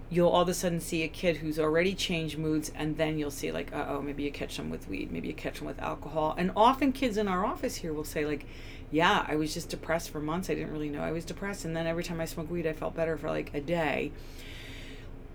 you'll 0.09 0.29
all 0.29 0.41
of 0.41 0.49
a 0.49 0.53
sudden 0.53 0.79
see 0.79 1.03
a 1.03 1.07
kid 1.07 1.37
who's 1.37 1.59
already 1.59 1.93
changed 1.93 2.37
moods 2.37 2.71
and 2.75 2.97
then 2.97 3.19
you'll 3.19 3.29
see 3.29 3.51
like 3.51 3.71
oh 3.73 4.01
maybe 4.01 4.23
you 4.23 4.31
catch 4.31 4.57
them 4.57 4.69
with 4.69 4.87
weed 4.89 5.11
maybe 5.11 5.27
you 5.27 5.33
catch 5.33 5.59
them 5.59 5.67
with 5.67 5.79
alcohol 5.79 6.33
and 6.37 6.51
often 6.55 6.91
kids 6.91 7.15
in 7.15 7.27
our 7.27 7.45
office 7.45 7.75
here 7.75 7.93
will 7.93 8.03
say 8.03 8.25
like 8.25 8.45
yeah 8.91 9.25
i 9.27 9.35
was 9.35 9.53
just 9.53 9.69
depressed 9.69 10.09
for 10.09 10.19
months. 10.19 10.49
I 10.49 10.55
didn't 10.55 10.71
really 10.71 10.89
know 10.89 11.01
i 11.01 11.11
was 11.11 11.25
depressed. 11.25 11.65
And 11.65 11.75
then 11.75 11.87
every 11.87 12.03
time 12.03 12.19
i 12.19 12.25
smoked 12.25 12.51
weed 12.51 12.67
i 12.67 12.73
felt 12.73 12.95
better 12.95 13.17
for 13.17 13.29
like 13.29 13.53
a 13.53 13.61
day. 13.61 14.11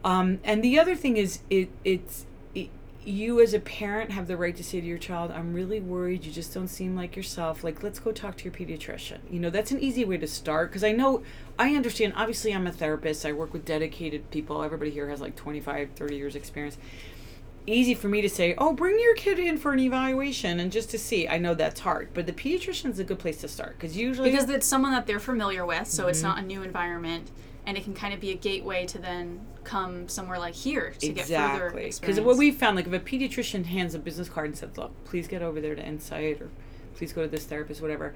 Um, 0.05 0.41
and 0.45 0.63
the 0.63 0.79
other 0.79 0.95
thing 0.95 1.17
is 1.17 1.41
it 1.51 1.71
it's 1.85 2.27
you 3.07 3.39
as 3.39 3.53
a 3.53 3.61
parent 3.61 4.11
have 4.13 4.27
the 4.29 4.37
right 4.37 4.57
to 4.57 4.65
say 4.65 4.81
to 4.81 4.87
your 4.87 4.97
child 4.97 5.31
i'm 5.31 5.53
really 5.53 5.79
worried. 5.79 6.25
You 6.25 6.33
just 6.33 6.55
don't 6.55 6.69
seem 6.69 6.97
like 6.97 7.17
yourself. 7.17 7.63
Like 7.63 7.83
let's 7.83 7.99
go 7.99 8.13
talk 8.13 8.37
to 8.39 8.45
your 8.45 8.53
pediatrician. 8.53 9.19
You 9.31 9.41
know 9.41 9.51
that's 9.51 9.71
an 9.71 9.81
easy 9.81 10.05
way 10.05 10.17
to 10.19 10.27
start. 10.27 10.71
Because 10.71 10.85
i 10.85 10.93
know 10.93 11.23
i 11.59 11.75
understand 11.75 12.15
obviously 12.17 12.55
i'm 12.55 12.67
a 12.67 12.73
therapist. 12.73 13.27
I 13.27 13.33
work 13.33 13.53
with 13.53 13.65
dedicated 13.65 14.31
people. 14.31 14.63
Everybody 14.63 14.91
here 14.91 15.09
has 15.09 15.21
like 15.21 15.37
25 15.37 15.91
30 15.97 16.17
years 16.17 16.35
experience 16.37 16.79
easy 17.67 17.95
for 17.95 18.09
me 18.09 18.21
to 18.21 18.29
say 18.29 18.55
oh 18.59 18.73
bring 18.73 18.99
your 19.01 19.15
kid 19.15 19.39
in 19.39 19.57
for 19.57 19.73
an 19.73 19.79
evaluation 19.79 20.61
and 20.61 20.71
just 20.71 20.91
to 20.91 20.99
see 20.99 21.27
i 21.29 21.39
know 21.39 21.55
that's 21.55 21.81
hard 21.81 22.09
but 22.13 22.27
the 22.27 22.33
pediatrician 22.33 22.91
is 22.91 22.99
a 22.99 23.05
good 23.05 23.19
place 23.19 23.41
to 23.41 23.49
start 23.49 23.75
because 23.79 23.97
usually 23.97 24.31
because 24.31 24.49
it's 24.51 24.67
someone 24.67 24.93
that 24.93 25.07
they're 25.07 25.19
familiar 25.19 25.65
with 25.65 25.89
so 25.89 26.03
mm-hmm. 26.03 26.11
it's 26.11 26.23
not 26.23 26.39
a 26.39 26.43
new 26.43 26.63
environment 26.63 27.31
and 27.67 27.77
it 27.77 27.85
can 27.85 27.95
kind 27.95 28.13
of 28.13 28.21
be 28.21 28.31
a 28.31 28.35
gateway 28.35 28.87
to 28.87 28.99
then 28.99 29.41
come 29.65 30.09
somewhere 30.09 30.39
like 30.39 30.55
here 30.55 30.95
to 30.99 31.07
exactly. 31.07 31.35
get 31.35 31.51
further 31.51 31.67
experience. 31.67 32.01
Because 32.01 32.21
what 32.21 32.37
we 32.37 32.51
found, 32.51 32.77
like 32.77 32.87
if 32.87 32.93
a 32.93 33.01
pediatrician 33.01 33.65
hands 33.65 33.95
a 33.95 33.99
business 33.99 34.29
card 34.29 34.47
and 34.47 34.57
says, 34.57 34.77
"Look, 34.77 34.93
please 35.05 35.27
get 35.27 35.43
over 35.43 35.61
there 35.61 35.75
to 35.75 35.85
Insight, 35.85 36.41
or 36.41 36.51
please 36.95 37.13
go 37.13 37.23
to 37.23 37.29
this 37.29 37.45
therapist, 37.45 37.81
whatever," 37.81 38.15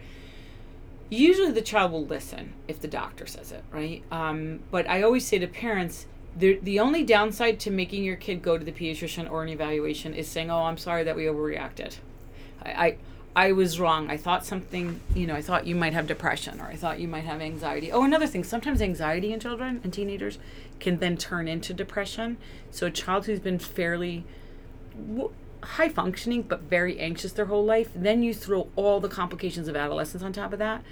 usually 1.08 1.50
the 1.50 1.62
child 1.62 1.92
will 1.92 2.06
listen 2.06 2.52
if 2.68 2.80
the 2.80 2.88
doctor 2.88 3.26
says 3.26 3.52
it, 3.52 3.64
right? 3.72 4.02
Um, 4.12 4.60
but 4.70 4.88
I 4.88 5.02
always 5.02 5.26
say 5.26 5.38
to 5.38 5.46
parents. 5.46 6.06
The, 6.36 6.58
the 6.62 6.78
only 6.78 7.02
downside 7.02 7.58
to 7.60 7.70
making 7.70 8.04
your 8.04 8.16
kid 8.16 8.42
go 8.42 8.56
to 8.56 8.64
the 8.64 8.72
pediatrician 8.72 9.30
or 9.30 9.42
an 9.42 9.48
evaluation 9.48 10.14
is 10.14 10.28
saying, 10.28 10.50
"Oh, 10.50 10.64
I'm 10.64 10.78
sorry 10.78 11.04
that 11.04 11.16
we 11.16 11.24
overreacted." 11.24 11.96
I, 12.62 12.70
I 12.70 12.96
I 13.38 13.52
was 13.52 13.78
wrong. 13.78 14.10
I 14.10 14.16
thought 14.16 14.44
something, 14.44 15.00
you 15.14 15.24
know, 15.24 15.36
I 15.36 15.42
thought 15.42 15.64
you 15.64 15.76
might 15.76 15.92
have 15.92 16.08
depression 16.08 16.60
or 16.60 16.64
I 16.64 16.74
thought 16.74 16.98
you 16.98 17.06
might 17.06 17.22
have 17.22 17.40
anxiety. 17.40 17.92
Oh, 17.92 18.02
another 18.02 18.26
thing, 18.26 18.42
sometimes 18.42 18.82
anxiety 18.82 19.32
in 19.32 19.38
children 19.38 19.80
and 19.84 19.92
teenagers 19.92 20.40
can 20.80 20.98
then 20.98 21.16
turn 21.16 21.46
into 21.46 21.72
depression. 21.72 22.36
So 22.72 22.88
a 22.88 22.90
child 22.90 23.26
who's 23.26 23.38
been 23.38 23.60
fairly 23.60 24.24
w- 24.92 25.30
high 25.62 25.88
functioning 25.88 26.42
but 26.42 26.62
very 26.62 26.98
anxious 26.98 27.30
their 27.30 27.44
whole 27.44 27.64
life, 27.64 27.90
then 27.94 28.24
you 28.24 28.34
throw 28.34 28.70
all 28.74 28.98
the 28.98 29.08
complications 29.08 29.68
of 29.68 29.76
adolescence 29.76 30.24
on 30.24 30.32
top 30.32 30.52
of 30.52 30.58
that. 30.58 30.82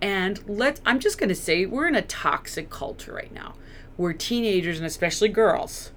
And 0.00 0.40
let's. 0.48 0.80
I'm 0.86 1.00
just 1.00 1.18
going 1.18 1.30
to 1.30 1.34
say 1.34 1.66
we're 1.66 1.88
in 1.88 1.96
a 1.96 2.02
toxic 2.02 2.70
culture 2.70 3.12
right 3.12 3.32
now 3.34 3.54
where 3.98 4.14
teenagers 4.14 4.78
and 4.78 4.86
especially 4.86 5.28
girls 5.28 5.92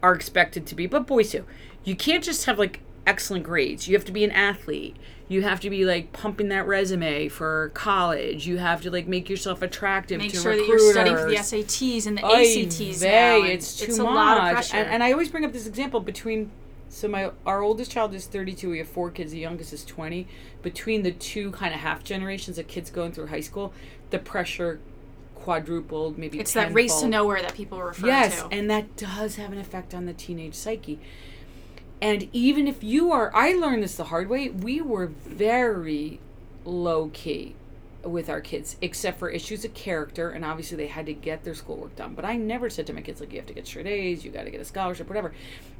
are 0.00 0.14
expected 0.14 0.64
to 0.66 0.76
be, 0.76 0.86
but 0.86 1.08
boys 1.08 1.32
too. 1.32 1.44
You 1.82 1.96
can't 1.96 2.22
just 2.22 2.44
have 2.44 2.56
like 2.56 2.80
excellent 3.04 3.42
grades. 3.42 3.88
You 3.88 3.96
have 3.96 4.04
to 4.04 4.12
be 4.12 4.22
an 4.22 4.30
athlete 4.30 4.94
you 5.28 5.42
have 5.42 5.60
to 5.60 5.70
be 5.70 5.84
like 5.84 6.12
pumping 6.12 6.48
that 6.48 6.66
resume 6.66 7.28
for 7.28 7.70
college. 7.74 8.46
You 8.46 8.58
have 8.58 8.80
to 8.82 8.90
like 8.90 9.06
make 9.06 9.28
yourself 9.28 9.60
attractive 9.60 10.18
make 10.18 10.32
to 10.32 10.38
sure 10.38 10.52
recruiters. 10.52 10.94
that 10.94 11.06
you're 11.06 11.16
studying 11.16 11.16
for 11.16 11.28
the 11.28 11.36
SATs 11.36 12.06
and 12.06 12.18
the 12.18 12.24
Oy 12.24 12.64
ACTs 12.64 13.00
vey, 13.00 13.40
now. 13.40 13.46
It's 13.46 13.76
too 13.76 13.84
it's 13.90 13.98
much. 13.98 14.72
And, 14.72 14.88
and, 14.88 15.02
I 15.02 15.12
always 15.12 15.28
bring 15.28 15.44
up 15.44 15.52
this 15.52 15.66
example 15.66 16.00
between 16.00 16.50
So 16.88 17.08
my 17.08 17.30
our 17.44 17.62
oldest 17.62 17.90
child 17.90 18.14
is 18.14 18.26
32. 18.26 18.70
We 18.70 18.78
have 18.78 18.88
four 18.88 19.10
kids. 19.10 19.32
The 19.32 19.38
youngest 19.38 19.74
is 19.74 19.84
20. 19.84 20.26
Between 20.62 21.02
the 21.02 21.12
two 21.12 21.50
kind 21.50 21.74
of 21.74 21.80
half 21.80 22.02
generations 22.02 22.58
of 22.58 22.66
kids 22.66 22.90
going 22.90 23.12
through 23.12 23.26
high 23.26 23.40
school, 23.40 23.74
the 24.08 24.18
pressure 24.18 24.80
quadrupled, 25.38 26.18
maybe 26.18 26.38
It's 26.40 26.52
that 26.54 26.72
race 26.72 27.00
to 27.00 27.08
nowhere 27.08 27.40
that 27.42 27.54
people 27.54 27.80
refer 27.82 28.06
Yes, 28.06 28.42
to. 28.42 28.48
and 28.48 28.70
that 28.70 28.96
does 28.96 29.36
have 29.36 29.52
an 29.52 29.58
effect 29.58 29.94
on 29.94 30.06
the 30.06 30.12
teenage 30.12 30.54
psyche. 30.54 30.98
And 32.00 32.28
even 32.32 32.68
if 32.68 32.84
you 32.84 33.10
are, 33.12 33.30
I 33.34 33.52
learned 33.54 33.82
this 33.82 33.96
the 33.96 34.04
hard 34.04 34.28
way. 34.28 34.48
We 34.50 34.80
were 34.80 35.06
very 35.06 36.20
low 36.64 37.10
key 37.12 37.54
with 38.04 38.30
our 38.30 38.40
kids, 38.40 38.76
except 38.80 39.18
for 39.18 39.28
issues 39.28 39.64
of 39.64 39.74
character, 39.74 40.30
and 40.30 40.44
obviously 40.44 40.76
they 40.76 40.86
had 40.86 41.06
to 41.06 41.12
get 41.12 41.42
their 41.42 41.54
schoolwork 41.54 41.96
done. 41.96 42.14
But 42.14 42.24
I 42.24 42.36
never 42.36 42.70
said 42.70 42.86
to 42.86 42.92
my 42.92 43.00
kids 43.00 43.20
like, 43.20 43.32
"You 43.32 43.38
have 43.40 43.46
to 43.46 43.52
get 43.54 43.66
straight 43.66 43.86
A's, 43.86 44.24
you 44.24 44.30
got 44.30 44.44
to 44.44 44.50
get 44.50 44.60
a 44.60 44.64
scholarship, 44.64 45.08
whatever." 45.08 45.32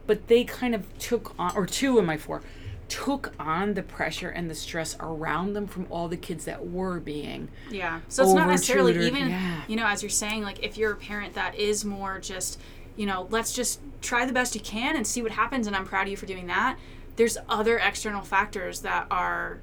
But 0.06 0.26
they 0.26 0.42
kind 0.44 0.74
of 0.74 0.98
took 0.98 1.34
on, 1.38 1.52
or 1.54 1.64
two 1.66 1.98
of 1.98 2.04
my 2.04 2.16
four, 2.16 2.42
took 2.88 3.34
on 3.38 3.74
the 3.74 3.82
pressure 3.82 4.30
and 4.30 4.50
the 4.50 4.54
stress 4.54 4.96
around 5.00 5.52
them 5.52 5.66
from 5.66 5.86
all 5.90 6.08
the 6.08 6.16
kids 6.16 6.44
that 6.46 6.66
were 6.66 6.98
being 6.98 7.48
Yeah. 7.70 8.00
So 8.08 8.22
it's 8.22 8.32
not 8.32 8.48
necessarily 8.48 9.06
even, 9.06 9.28
yeah. 9.28 9.62
you 9.68 9.76
know, 9.76 9.86
as 9.86 10.02
you're 10.02 10.10
saying, 10.10 10.42
like 10.42 10.62
if 10.62 10.78
you're 10.78 10.92
a 10.92 10.96
parent 10.96 11.34
that 11.34 11.54
is 11.54 11.84
more 11.84 12.18
just, 12.18 12.60
you 12.96 13.06
know, 13.06 13.26
let's 13.30 13.52
just 13.52 13.80
try 14.00 14.24
the 14.24 14.32
best 14.32 14.54
you 14.54 14.60
can 14.60 14.96
and 14.96 15.06
see 15.06 15.22
what 15.22 15.32
happens. 15.32 15.66
And 15.66 15.76
I'm 15.76 15.84
proud 15.84 16.02
of 16.02 16.08
you 16.08 16.16
for 16.16 16.26
doing 16.26 16.46
that. 16.46 16.78
There's 17.16 17.36
other 17.48 17.78
external 17.78 18.22
factors 18.22 18.80
that 18.80 19.06
are 19.10 19.60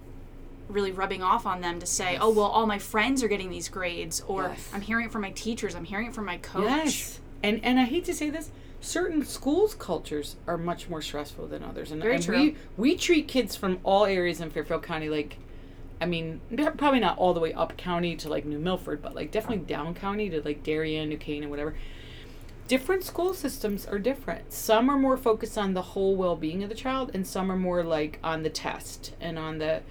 really 0.67 0.91
rubbing 0.91 1.23
off 1.23 1.45
on 1.45 1.61
them 1.61 1.79
to 1.79 1.85
say, 1.85 2.17
oh, 2.17 2.29
well, 2.29 2.47
all 2.47 2.65
my 2.65 2.79
friends 2.79 3.23
are 3.23 3.27
getting 3.27 3.49
these 3.49 3.69
grades, 3.69 4.21
or 4.27 4.43
Yes. 4.43 4.69
I'm 4.73 4.81
hearing 4.81 5.05
it 5.05 5.11
from 5.11 5.21
my 5.21 5.31
teachers, 5.31 5.75
I'm 5.75 5.85
hearing 5.85 6.07
it 6.07 6.13
from 6.13 6.25
my 6.25 6.37
coach. 6.37 6.65
Yes. 6.65 7.19
And 7.45 7.63
and 7.63 7.79
I 7.79 7.83
hate 7.85 8.05
to 8.05 8.13
say 8.13 8.29
this, 8.31 8.49
certain 8.81 9.23
schools 9.23 9.75
cultures 9.75 10.35
are 10.47 10.57
much 10.57 10.89
more 10.89 11.01
stressful 11.01 11.47
than 11.47 11.63
others. 11.63 11.91
And, 11.91 12.01
Very 12.01 12.15
and 12.15 12.23
true. 12.23 12.35
we 12.35 12.55
we 12.75 12.95
treat 12.95 13.27
kids 13.27 13.55
from 13.55 13.79
all 13.83 14.05
areas 14.05 14.41
in 14.41 14.49
Fairfield 14.49 14.83
County 14.83 15.09
like 15.09 15.37
I 16.01 16.05
mean, 16.05 16.41
probably 16.77 16.99
not 16.99 17.17
all 17.17 17.33
the 17.33 17.39
way 17.39 17.53
up 17.53 17.77
county 17.77 18.15
to 18.17 18.29
like 18.29 18.45
New 18.45 18.59
Milford, 18.59 19.01
but 19.01 19.15
like 19.15 19.31
definitely 19.31 19.65
down 19.65 19.93
county 19.93 20.29
to 20.29 20.41
like 20.41 20.63
Darien, 20.63 21.07
New 21.07 21.17
Canaan, 21.17 21.49
whatever. 21.49 21.75
Different 22.67 23.03
school 23.03 23.33
systems 23.33 23.85
are 23.85 23.99
different. 23.99 24.51
Some 24.51 24.89
are 24.89 24.97
more 24.97 25.17
focused 25.17 25.57
on 25.57 25.73
the 25.73 25.81
whole 25.81 26.15
well-being 26.15 26.63
of 26.63 26.69
the 26.69 26.75
child, 26.75 27.11
and 27.13 27.25
some 27.25 27.51
are 27.51 27.55
more 27.55 27.83
like 27.83 28.19
on 28.23 28.41
the 28.41 28.49
test 28.49 29.13
and 29.21 29.37
on 29.37 29.59
the, 29.59 29.83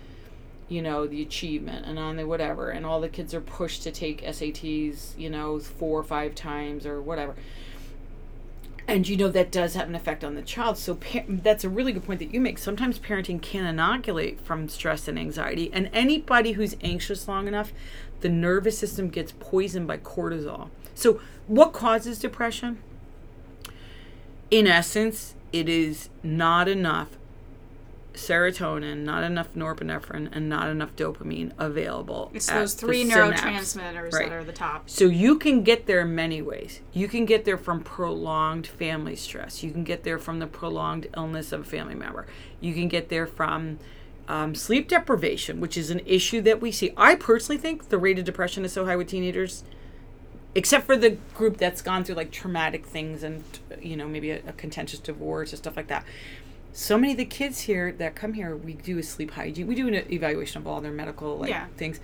you 0.68 0.82
know, 0.82 1.06
the 1.06 1.22
achievement 1.22 1.86
and 1.86 1.98
on 1.98 2.16
the 2.16 2.26
whatever. 2.26 2.70
And 2.70 2.86
all 2.86 3.00
the 3.00 3.08
kids 3.08 3.34
are 3.34 3.40
pushed 3.40 3.82
to 3.82 3.90
take 3.90 4.22
SATs, 4.22 5.18
you 5.18 5.30
know, 5.30 5.58
four 5.58 5.98
or 6.00 6.04
five 6.04 6.34
times 6.34 6.86
or 6.86 7.00
whatever. 7.00 7.34
And 8.86 9.08
you 9.08 9.16
know 9.16 9.28
that 9.28 9.50
does 9.50 9.74
have 9.74 9.88
an 9.88 9.94
effect 9.94 10.22
on 10.22 10.34
the 10.34 10.42
child. 10.42 10.76
So 10.76 10.98
that's 11.26 11.64
a 11.64 11.70
really 11.70 11.92
good 11.92 12.04
point 12.04 12.20
that 12.20 12.34
you 12.34 12.40
make. 12.40 12.58
Sometimes 12.58 12.98
parenting 12.98 13.40
can 13.40 13.64
inoculate 13.64 14.40
from 14.40 14.68
stress 14.68 15.08
and 15.08 15.18
anxiety 15.18 15.70
and 15.72 15.88
anybody 15.92 16.52
who's 16.52 16.76
anxious 16.82 17.26
long 17.26 17.48
enough 17.48 17.72
the 18.20 18.28
nervous 18.30 18.78
system 18.78 19.10
gets 19.10 19.32
poisoned 19.38 19.86
by 19.86 19.98
cortisol. 19.98 20.70
So 20.94 21.20
what 21.46 21.74
causes 21.74 22.18
depression? 22.18 22.82
In 24.50 24.66
essence 24.66 25.34
it 25.52 25.68
is 25.68 26.08
not 26.22 26.66
enough 26.66 27.18
serotonin 28.14 28.98
not 28.98 29.22
enough 29.24 29.52
norepinephrine 29.54 30.28
and 30.32 30.48
not 30.48 30.68
enough 30.68 30.94
dopamine 30.96 31.52
available 31.58 32.30
It's 32.32 32.46
those 32.46 32.74
three 32.74 33.04
neurotransmitters 33.04 34.12
Right. 34.12 34.28
that 34.28 34.32
are 34.32 34.44
the 34.44 34.52
top. 34.52 34.88
So 34.88 35.04
you 35.04 35.38
can 35.38 35.62
get 35.62 35.86
there 35.86 36.04
many 36.04 36.40
ways. 36.40 36.80
You 36.92 37.08
can 37.08 37.24
get 37.24 37.44
there 37.44 37.58
from 37.58 37.82
prolonged 37.82 38.66
family 38.66 39.16
stress. 39.16 39.62
You 39.62 39.70
can 39.72 39.84
get 39.84 40.04
there 40.04 40.18
from 40.18 40.38
the 40.38 40.46
prolonged 40.46 41.08
illness 41.16 41.52
of 41.52 41.60
a 41.62 41.64
family 41.64 41.94
member. 41.94 42.26
You 42.60 42.72
can 42.74 42.88
get 42.88 43.08
there 43.08 43.26
from 43.26 43.78
um, 44.28 44.54
sleep 44.54 44.88
deprivation, 44.88 45.60
which 45.60 45.76
is 45.76 45.90
an 45.90 46.00
issue 46.06 46.40
that 46.42 46.60
we 46.60 46.72
see. 46.72 46.92
I 46.96 47.14
personally 47.14 47.60
think 47.60 47.88
the 47.90 47.98
rate 47.98 48.18
of 48.18 48.24
depression 48.24 48.64
is 48.64 48.72
so 48.72 48.86
high 48.86 48.96
with 48.96 49.08
teenagers, 49.08 49.64
except 50.54 50.86
for 50.86 50.96
the 50.96 51.10
group 51.34 51.56
that's 51.58 51.82
gone 51.82 52.04
through 52.04 52.14
like 52.14 52.30
traumatic 52.30 52.86
things 52.86 53.22
and 53.22 53.42
you 53.82 53.96
know 53.96 54.06
maybe 54.08 54.30
a, 54.30 54.40
a 54.46 54.52
contentious 54.52 54.98
divorce 55.00 55.52
or 55.52 55.56
stuff 55.56 55.76
like 55.76 55.88
that. 55.88 56.04
So 56.76 56.98
many 56.98 57.12
of 57.12 57.18
the 57.18 57.24
kids 57.24 57.60
here 57.60 57.92
that 57.92 58.16
come 58.16 58.32
here, 58.32 58.56
we 58.56 58.72
do 58.74 58.98
a 58.98 59.02
sleep 59.02 59.30
hygiene. 59.30 59.68
We 59.68 59.76
do 59.76 59.86
an 59.86 59.94
evaluation 60.12 60.60
of 60.60 60.66
all 60.66 60.80
their 60.80 60.90
medical 60.90 61.38
like 61.38 61.48
Yeah. 61.50 61.66
things. 61.76 62.00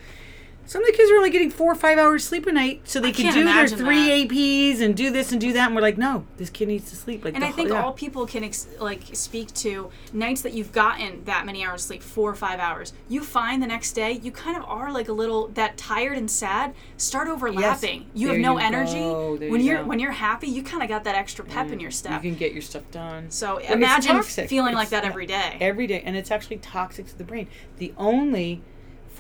Some 0.67 0.83
of 0.83 0.87
the 0.87 0.93
kids 0.97 1.11
are 1.11 1.17
only 1.17 1.31
getting 1.31 1.51
four 1.51 1.73
or 1.73 1.75
five 1.75 1.99
hours 1.99 2.23
sleep 2.23 2.47
a 2.47 2.53
night, 2.53 2.83
so 2.85 3.01
they 3.01 3.09
I 3.09 3.13
can 3.13 3.33
do 3.35 3.43
their 3.45 3.67
three 3.67 4.07
that. 4.25 4.29
APs 4.29 4.81
and 4.81 4.97
do 4.97 5.11
this 5.11 5.33
and 5.33 5.41
do 5.41 5.53
that. 5.55 5.67
And 5.67 5.75
we're 5.75 5.83
like, 5.83 5.99
no, 5.99 6.27
this 6.37 6.49
kid 6.49 6.69
needs 6.69 6.89
to 6.91 6.97
sleep. 6.97 7.25
Like, 7.25 7.35
And 7.35 7.43
I 7.43 7.49
whole- 7.49 7.57
think 7.57 7.69
yeah. 7.71 7.83
all 7.83 7.93
people 7.93 8.25
can 8.25 8.45
ex- 8.45 8.69
like 8.79 9.01
speak 9.13 9.53
to 9.55 9.91
nights 10.13 10.43
that 10.43 10.53
you've 10.53 10.71
gotten 10.71 11.25
that 11.25 11.45
many 11.45 11.65
hours 11.65 11.83
sleep, 11.83 12.03
four 12.05 12.31
or 12.31 12.37
five 12.37 12.61
hours. 12.61 12.93
You 13.09 13.25
find 13.25 13.61
the 13.61 13.67
next 13.67 13.95
day 13.95 14.13
you 14.23 14.31
kind 14.31 14.57
of 14.57 14.63
are 14.65 14.93
like 14.93 15.09
a 15.09 15.13
little 15.13 15.49
that 15.55 15.77
tired 15.77 16.17
and 16.17 16.31
sad. 16.31 16.73
Start 16.99 17.27
overlapping. 17.27 18.09
You 18.15 18.29
have 18.29 18.39
no 18.39 18.53
you 18.59 18.65
energy 18.65 18.93
go, 19.01 19.37
there 19.39 19.51
when 19.51 19.61
you 19.61 19.67
you're 19.73 19.79
go. 19.83 19.89
when 19.89 19.99
you're 19.99 20.13
happy. 20.13 20.47
You 20.47 20.63
kind 20.63 20.85
of 20.85 20.89
got 20.89 21.03
that 21.03 21.17
extra 21.17 21.45
pep 21.45 21.73
in 21.73 21.81
your 21.81 21.91
step 21.91 22.23
You 22.23 22.31
can 22.31 22.39
get 22.39 22.53
your 22.53 22.63
stuff 22.63 22.89
done. 22.93 23.29
so 23.31 23.57
it's 23.57 23.71
imagine 23.71 24.23
feeling 24.23 24.75
like 24.75 24.91
that 24.91 25.05
every 25.05 25.27
day. 25.27 25.57
every 25.61 25.89
day 25.89 26.01
and 26.05 26.17
it's 26.17 26.31
actually 26.31 26.59
toxic 26.59 27.07
to 27.09 27.19
the 27.19 27.25
brain 27.25 27.49
the 27.79 27.93
only 27.97 28.63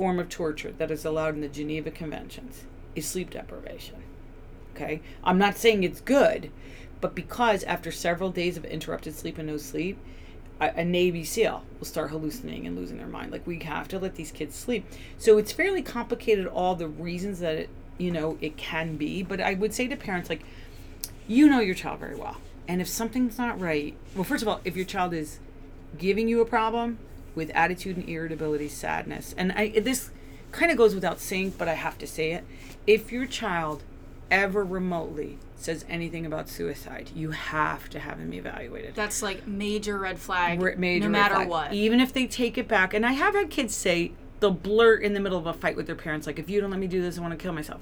form 0.00 0.18
of 0.18 0.30
torture 0.30 0.72
that 0.78 0.90
is 0.90 1.04
allowed 1.04 1.34
in 1.34 1.42
the 1.42 1.48
geneva 1.48 1.90
conventions 1.90 2.64
is 2.94 3.06
sleep 3.06 3.28
deprivation 3.28 3.96
okay? 4.74 5.02
I'm 5.22 5.36
not 5.36 5.58
saying 5.58 5.84
it's 5.84 6.00
good 6.00 6.50
but 7.02 7.14
because 7.14 7.64
after 7.64 7.92
several 7.92 8.30
days 8.30 8.56
of 8.56 8.64
interrupted 8.64 9.14
sleep 9.14 9.36
and 9.36 9.48
no 9.48 9.58
sleep 9.58 9.98
a, 10.58 10.82
navy 10.82 11.22
seal 11.22 11.64
will 11.78 11.86
start 11.86 12.10
hallucinating 12.10 12.66
and 12.66 12.76
losing 12.76 12.96
their 12.96 13.06
mind. 13.06 13.30
Like 13.30 13.46
we 13.46 13.58
have 13.60 13.88
to 13.88 13.98
let 13.98 14.14
these 14.14 14.30
kids 14.30 14.56
sleep. 14.56 14.86
So 15.18 15.36
it's 15.36 15.52
fairly 15.52 15.82
complicated 15.82 16.46
all 16.46 16.74
the 16.74 16.88
reasons 16.88 17.40
that 17.40 17.56
it 17.56 17.68
you 17.98 18.10
know 18.10 18.38
it 18.40 18.56
can 18.56 18.96
be 18.96 19.22
but 19.22 19.42
i 19.42 19.52
would 19.52 19.74
say 19.74 19.86
to 19.86 19.94
parents 19.94 20.30
like 20.30 20.40
you 21.28 21.46
know 21.46 21.60
your 21.60 21.74
child 21.74 22.00
very 22.00 22.16
well. 22.16 22.38
And 22.66 22.80
if 22.80 22.88
something's 22.88 23.36
not 23.36 23.60
right 23.60 23.94
well 24.14 24.24
first 24.24 24.40
of 24.40 24.48
all 24.48 24.62
if 24.64 24.76
your 24.76 24.86
child 24.86 25.12
is 25.12 25.40
giving 25.98 26.26
you 26.26 26.40
a 26.40 26.46
problem 26.46 26.98
with 27.40 27.50
attitude 27.54 27.96
and 27.96 28.06
irritability, 28.06 28.68
sadness. 28.68 29.34
And 29.38 29.50
I 29.52 29.70
this 29.70 30.10
kind 30.52 30.70
of 30.70 30.76
goes 30.76 30.94
without 30.94 31.18
saying, 31.18 31.54
but 31.56 31.68
I 31.68 31.74
have 31.74 31.96
to 31.98 32.06
say 32.06 32.32
it. 32.32 32.44
If 32.86 33.10
your 33.10 33.24
child 33.24 33.82
ever 34.30 34.62
remotely 34.62 35.38
says 35.56 35.86
anything 35.88 36.26
about 36.26 36.50
suicide, 36.50 37.10
you 37.14 37.30
have 37.30 37.88
to 37.90 37.98
have 37.98 38.18
them 38.18 38.34
evaluated. 38.34 38.94
That's 38.94 39.22
like 39.22 39.46
major 39.46 39.98
red 39.98 40.18
flag. 40.18 40.60
Re- 40.60 40.74
major 40.76 41.06
no 41.06 41.10
matter 41.10 41.36
flag. 41.36 41.48
what. 41.48 41.72
Even 41.72 41.98
if 41.98 42.12
they 42.12 42.26
take 42.26 42.58
it 42.58 42.68
back, 42.68 42.92
and 42.92 43.06
I 43.06 43.12
have 43.12 43.34
had 43.34 43.48
kids 43.48 43.74
say 43.74 44.12
they'll 44.40 44.50
blurt 44.50 45.02
in 45.02 45.14
the 45.14 45.20
middle 45.20 45.38
of 45.38 45.46
a 45.46 45.54
fight 45.54 45.76
with 45.76 45.86
their 45.86 45.96
parents, 45.96 46.26
like, 46.26 46.38
"If 46.38 46.50
you 46.50 46.60
don't 46.60 46.70
let 46.70 46.78
me 46.78 46.88
do 46.88 47.00
this, 47.00 47.16
I 47.16 47.22
want 47.22 47.32
to 47.32 47.42
kill 47.42 47.54
myself." 47.54 47.80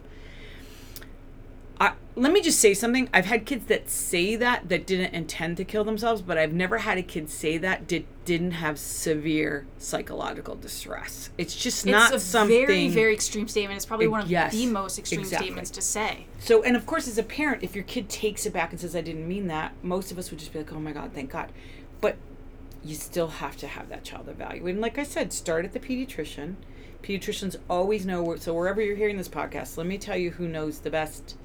I, 1.81 1.93
let 2.17 2.33
me 2.33 2.41
just 2.41 2.59
say 2.59 2.75
something. 2.75 3.09
I've 3.15 3.27
had 3.27 3.47
kids 3.47 3.67
that 3.67 3.89
say 3.89 4.35
that 4.37 4.69
that 4.69 4.87
didn't 4.87 5.15
intend 5.15 5.57
to 5.59 5.65
kill 5.65 5.85
themselves, 5.85 6.23
but 6.23 6.37
I've 6.37 6.53
never 6.53 6.79
had 6.79 6.99
a 6.99 7.03
kid 7.03 7.31
say 7.31 7.57
that 7.59 7.87
did 7.87 8.07
didn't 8.25 8.51
have 8.51 8.79
severe 8.79 9.65
psychological 9.79 10.55
distress. 10.57 11.31
It's 11.39 11.55
just 11.55 11.87
not 11.87 12.13
it's 12.13 12.25
a 12.25 12.27
something 12.27 12.67
very 12.67 12.89
very 12.89 13.15
extreme 13.15 13.47
statement. 13.47 13.77
It's 13.77 13.87
probably 13.87 14.09
one 14.09 14.23
of 14.23 14.31
Yes, 14.31 14.53
the 14.53 14.67
most 14.67 14.99
extreme 14.99 15.21
exactly. 15.21 15.47
statements 15.47 15.71
to 15.71 15.81
say. 15.81 16.27
So, 16.41 16.63
and 16.63 16.77
of 16.77 16.85
course, 16.85 17.07
as 17.07 17.17
a 17.19 17.23
parent, 17.23 17.63
if 17.63 17.75
your 17.77 17.85
kid 17.85 18.09
takes 18.09 18.45
it 18.45 18.53
back 18.53 18.73
and 18.73 18.81
says, 18.81 18.97
I 18.97 19.01
didn't 19.01 19.29
mean 19.29 19.47
that, 19.47 19.73
most 19.83 20.11
of 20.11 20.19
us 20.19 20.31
would 20.31 20.41
just 20.41 20.53
be 20.53 20.59
like, 20.59 20.73
oh 20.73 20.81
my 20.81 20.93
God, 20.93 21.13
thank 21.15 21.31
God. 21.31 21.53
But 22.01 22.17
you 22.85 22.97
still 22.97 23.29
have 23.29 23.57
to 23.59 23.67
have 23.69 23.89
that 23.89 24.05
child 24.05 24.29
evaluated. 24.29 24.75
And 24.75 24.81
like 24.81 24.99
I 24.99 25.05
said, 25.05 25.33
start 25.33 25.65
at 25.65 25.73
the 25.73 25.81
pediatrician. 25.81 26.57
Pediatricians 27.03 27.57
always 27.71 28.05
know, 28.05 28.35
so 28.37 28.53
wherever 28.53 28.83
you're 28.83 28.97
hearing 28.97 29.17
this 29.17 29.29
podcast, 29.29 29.77
let 29.77 29.87
me 29.87 29.99
tell 29.99 30.17
you 30.17 30.33
who 30.33 30.49
knows 30.49 30.81
the 30.81 30.91
best 30.91 31.37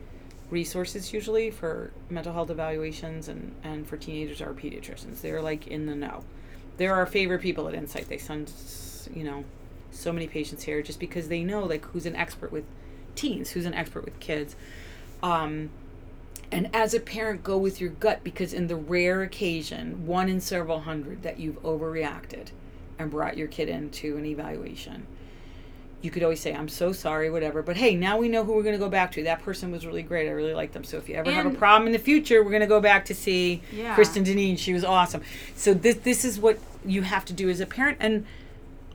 resources 0.54 1.12
usually 1.12 1.50
for 1.50 1.92
mental 2.10 2.32
health 2.32 2.52
evaluations 2.52 3.28
and, 3.28 3.54
and 3.64 3.88
for 3.88 3.98
teenagers 3.98 4.40
are 4.40 4.54
pediatricians. 4.54 5.22
They're 5.22 5.42
like 5.42 5.68
in 5.68 5.88
the 5.88 5.96
know. 5.96 6.24
They're 6.78 6.94
our 6.94 7.06
favorite 7.06 7.42
people 7.42 7.68
at 7.68 7.74
Insight. 7.74 8.08
They 8.08 8.18
send, 8.20 8.52
you 9.14 9.24
know, 9.24 9.44
so 9.92 10.14
many 10.14 10.28
patients 10.28 10.64
here 10.64 10.82
just 10.82 11.00
because 11.00 11.28
they 11.28 11.44
know 11.44 11.64
like 11.64 11.84
who's 11.86 12.06
an 12.06 12.16
expert 12.16 12.52
with 12.52 12.64
teens, 13.16 13.52
who's 13.52 13.66
an 13.66 13.74
expert 13.74 14.06
with 14.06 14.20
kids. 14.20 14.56
Um, 15.22 15.72
and 16.52 16.70
as 16.74 16.94
a 16.94 17.00
parent, 17.00 17.44
go 17.44 17.58
with 17.58 17.82
your 17.82 17.90
gut 17.90 18.24
because 18.24 18.54
in 18.54 18.68
the 18.68 18.76
rare 18.76 19.24
occasion, 19.24 20.06
one 20.06 20.30
in 20.30 20.40
several 20.40 20.82
hundred, 20.82 21.24
that 21.24 21.40
you've 21.40 21.62
overreacted 21.64 22.50
and 23.00 23.10
brought 23.10 23.38
your 23.38 23.48
kid 23.48 23.70
into 23.70 24.18
an 24.18 24.26
evaluation, 24.26 25.08
you 26.04 26.12
could 26.12 26.22
always 26.22 26.42
say, 26.42 26.54
I'm 26.54 26.68
so 26.68 26.92
sorry, 26.92 27.32
whatever. 27.32 27.64
But 27.64 27.78
hey, 27.78 27.96
now 27.96 28.18
we 28.18 28.28
know 28.28 28.44
who 28.44 28.54
we're 28.54 28.62
going 28.62 28.76
to 28.76 28.80
go 28.80 28.90
back 28.90 29.14
to. 29.14 29.24
That 29.24 29.42
person 29.42 29.72
was 29.72 29.86
really 29.86 30.04
great. 30.04 30.28
I 30.28 30.32
really 30.32 30.54
liked 30.54 30.74
them. 30.74 30.84
So 30.84 30.98
if 30.98 31.08
you 31.08 31.16
ever 31.16 31.32
have 31.32 31.46
a 31.46 31.52
problem 31.52 31.88
in 31.88 31.94
the 31.94 31.98
future, 32.00 32.44
we're 32.44 32.52
going 32.52 32.60
to 32.60 32.68
go 32.68 32.82
back 32.82 33.06
to 33.06 33.16
see 33.16 33.62
Yeah. 33.72 33.96
Kristen 33.96 34.26
Deneen. 34.26 34.60
She 34.60 34.74
was 34.74 34.84
awesome. 34.84 35.22
So 35.56 35.74
this, 35.74 35.96
this 35.96 36.26
is 36.26 36.40
what 36.40 36.60
you 36.86 37.04
have 37.04 37.24
to 37.26 37.34
do 37.34 37.50
as 37.50 37.62
a 37.62 37.66
parent. 37.66 38.00
And 38.02 38.26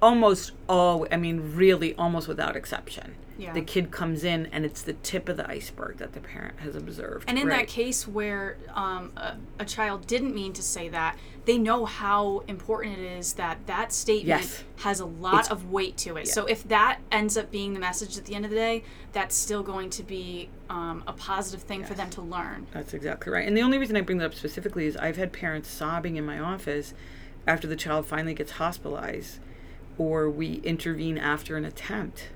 almost 0.03 0.53
all, 0.69 1.07
I 1.11 1.17
mean, 1.17 1.55
really 1.55 1.95
almost 1.95 2.29
without 2.29 2.57
exception. 2.57 3.15
Yeah. 3.39 3.53
the 3.53 3.63
kid 3.63 3.93
comes 3.93 4.25
in 4.25 4.47
and 4.47 4.65
it's 4.65 4.83
the 4.83 4.95
tip 4.95 5.29
of 5.29 5.37
the 5.37 5.49
iceberg 5.49 5.99
that 5.99 6.13
the 6.13 6.21
parent 6.21 6.59
has 6.59 6.75
observed. 6.75 7.25
And 7.29 7.39
in 7.39 7.47
right? 7.47 7.61
that 7.61 7.69
case 7.69 8.07
where 8.09 8.57
um, 8.75 9.13
a, 9.17 9.37
a 9.61 9.65
child 9.65 10.07
didn't 10.09 10.35
mean 10.35 10.53
to 10.55 10.63
say 10.63 10.89
that, 10.89 11.17
they 11.45 11.57
know 11.57 11.85
how 11.85 12.41
important 12.49 12.99
it 12.99 13.05
is 13.19 13.35
that 13.35 13.65
that 13.67 13.93
statement 13.93 14.43
Yes. 14.43 14.65
has 14.79 14.99
a 15.01 15.07
lot 15.07 15.35
It's- 15.35 15.51
of 15.53 15.71
weight 15.71 15.97
to 15.99 16.17
it. 16.17 16.27
yeah. 16.27 16.33
So 16.33 16.47
if 16.47 16.67
that 16.69 16.99
ends 17.13 17.39
up 17.39 17.51
being 17.53 17.75
the 17.75 17.81
message 17.81 18.19
at 18.19 18.25
the 18.25 18.35
end 18.35 18.45
of 18.45 18.51
the 18.51 18.57
day, 18.57 18.83
that's 19.13 19.37
still 19.37 19.63
going 19.63 19.91
to 19.91 20.03
be 20.03 20.49
um, 20.69 21.05
a 21.07 21.13
positive 21.13 21.63
thing 21.63 21.85
for 21.85 21.95
them 21.95 22.11
to 22.11 22.21
learn. 22.21 22.67
That's 22.73 22.93
exactly 22.93 23.33
right. 23.33 23.47
And 23.47 23.57
the 23.57 23.63
only 23.63 23.79
reason 23.79 23.97
I 23.97 24.01
bring 24.03 24.19
that 24.19 24.27
up 24.27 24.35
specifically 24.35 24.87
is 24.87 24.97
I've 24.97 25.17
had 25.17 25.33
parents 25.33 25.71
sobbing 25.71 26.17
in 26.17 26.27
my 26.27 26.39
office 26.41 26.93
after 27.47 27.67
the 27.69 27.77
child 27.77 28.05
finally 28.05 28.35
gets 28.35 28.53
hospitalized 28.53 29.39
or 29.97 30.29
we 30.29 30.55
intervene 30.65 31.17
after 31.19 31.57
an 31.57 31.65
attempt. 31.65 32.31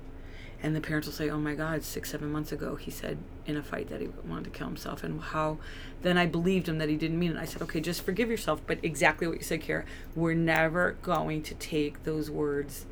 And 0.63 0.73
the 0.73 0.79
parents 0.81 1.07
will 1.07 1.13
say, 1.13 1.29
Oh 1.29 1.37
my 1.37 1.53
God, 1.55 1.83
six, 1.83 2.09
seven 2.11 2.31
months 2.31 2.51
ago, 2.53 2.75
he 2.77 2.89
said 2.89 3.17
in 3.45 3.57
a 3.57 3.61
fight 3.63 3.89
that 3.89 3.99
he 3.99 4.07
wanted 4.25 4.45
to 4.45 4.49
kill 4.49 4.67
himself. 4.67 5.03
And 5.03 5.21
how 5.21 5.57
then 6.01 6.17
I 6.17 6.25
believed 6.25 6.69
him 6.69 6.77
that 6.77 6.87
he 6.89 6.95
didn't 6.95 7.19
mean 7.19 7.31
it. 7.31 7.37
I 7.37 7.43
said, 7.45 7.61
Okay, 7.63 7.81
just 7.81 8.03
forgive 8.03 8.29
yourself. 8.29 8.61
But 8.65 8.79
exactly 8.81 9.27
what 9.27 9.37
you 9.37 9.43
said, 9.43 9.59
Kara, 9.61 9.83
we're 10.15 10.33
never 10.35 10.93
going 11.03 11.43
to 11.43 11.53
take 11.55 12.03
those 12.03 12.31
words 12.31 12.85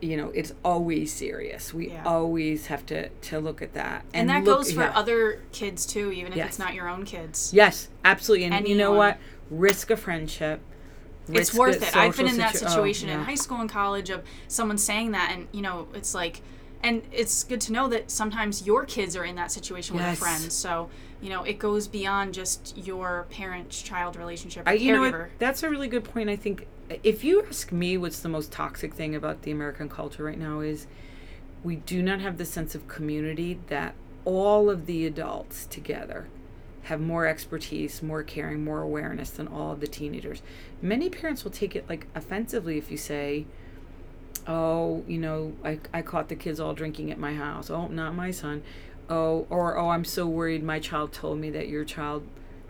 you 0.00 0.16
know 0.16 0.28
it's 0.32 0.52
always 0.64 1.12
serious 1.12 1.74
we 1.74 1.90
Yeah. 1.90 2.04
always 2.06 2.66
have 2.68 2.86
to 2.86 3.08
to 3.08 3.40
look 3.40 3.60
at 3.60 3.74
that 3.74 4.04
And, 4.14 4.30
that 4.30 4.44
look- 4.44 4.58
goes 4.58 4.70
for 4.70 4.82
yeah. 4.82 4.92
other 4.94 5.42
kids 5.50 5.84
too, 5.84 6.12
even 6.12 6.30
if 6.30 6.36
Yes. 6.36 6.48
it's 6.50 6.58
not 6.60 6.72
your 6.74 6.88
own 6.88 7.04
kids. 7.04 7.50
Yes, 7.52 7.88
absolutely. 8.04 8.46
And 8.46 8.68
you 8.68 8.76
know 8.76 8.92
what? 8.92 9.18
Risk 9.50 9.90
a 9.90 9.96
friendship. 9.96 10.60
It's 11.28 11.54
worth 11.54 11.82
it. 11.82 11.96
I've 11.96 12.16
been 12.16 12.28
in 12.28 12.36
that 12.38 12.54
situ- 12.54 12.66
oh, 12.66 12.68
situation 12.68 13.08
in 13.08 13.20
high 13.20 13.34
school 13.34 13.60
and 13.60 13.68
college 13.70 14.10
of 14.10 14.22
someone 14.48 14.78
saying 14.78 15.12
that, 15.12 15.30
and 15.32 15.48
you 15.52 15.62
know, 15.62 15.88
it's 15.94 16.14
like, 16.14 16.40
and 16.82 17.02
it's 17.12 17.44
good 17.44 17.60
to 17.62 17.72
know 17.72 17.88
that 17.88 18.10
sometimes 18.10 18.66
your 18.66 18.84
kids 18.84 19.16
are 19.16 19.24
in 19.24 19.36
that 19.36 19.50
situation 19.52 19.96
with 19.96 20.04
Yes. 20.04 20.16
a 20.16 20.20
friend. 20.20 20.52
So 20.52 20.90
you 21.20 21.30
know, 21.30 21.42
it 21.42 21.58
goes 21.58 21.88
beyond 21.88 22.32
just 22.32 22.76
your 22.78 23.26
parent-child 23.30 24.14
relationship 24.14 24.64
or 24.66 24.70
I, 24.70 24.74
you 24.74 24.92
know 24.92 25.00
what? 25.00 25.30
That's 25.40 25.64
a 25.64 25.68
really 25.70 25.88
good 25.88 26.04
point. 26.04 26.30
I 26.30 26.36
think 26.36 26.68
if 27.02 27.24
you 27.24 27.42
ask 27.42 27.72
me 27.72 27.98
what's 27.98 28.20
the 28.20 28.28
most 28.28 28.52
toxic 28.52 28.94
thing 28.94 29.16
about 29.16 29.42
the 29.42 29.50
American 29.50 29.88
culture 29.88 30.22
right 30.22 30.38
now 30.38 30.60
is 30.60 30.86
we 31.64 31.74
do 31.76 32.02
not 32.02 32.20
have 32.20 32.38
the 32.38 32.44
sense 32.44 32.76
of 32.76 32.86
community 32.86 33.58
that 33.66 33.94
all 34.24 34.70
of 34.70 34.86
the 34.86 35.06
adults 35.06 35.66
together 35.66 36.28
have 36.88 37.00
more 37.00 37.26
expertise, 37.26 38.02
more 38.02 38.22
caring, 38.22 38.64
more 38.64 38.80
awareness 38.80 39.28
than 39.30 39.46
all 39.46 39.72
of 39.72 39.80
the 39.80 39.86
teenagers. 39.86 40.40
Many 40.80 41.10
parents 41.10 41.44
will 41.44 41.50
take 41.50 41.76
it 41.76 41.86
like 41.88 42.06
offensively 42.14 42.78
if 42.78 42.90
you 42.90 42.96
say, 42.96 43.44
oh, 44.46 45.04
you 45.06 45.18
know, 45.18 45.52
I, 45.62 45.80
I 45.92 46.00
caught 46.00 46.28
the 46.28 46.34
kids 46.34 46.58
all 46.58 46.72
drinking 46.72 47.10
at 47.10 47.18
my 47.18 47.34
house. 47.34 47.68
Oh, 47.70 47.88
not 47.88 48.14
my 48.14 48.30
son. 48.30 48.62
Oh, 49.10 49.46
or 49.50 49.76
oh, 49.76 49.90
I'm 49.90 50.04
so 50.04 50.26
worried. 50.26 50.62
My 50.62 50.78
child 50.80 51.12
told 51.12 51.38
me 51.38 51.50
that 51.50 51.68
your 51.68 51.84
child 51.84 52.26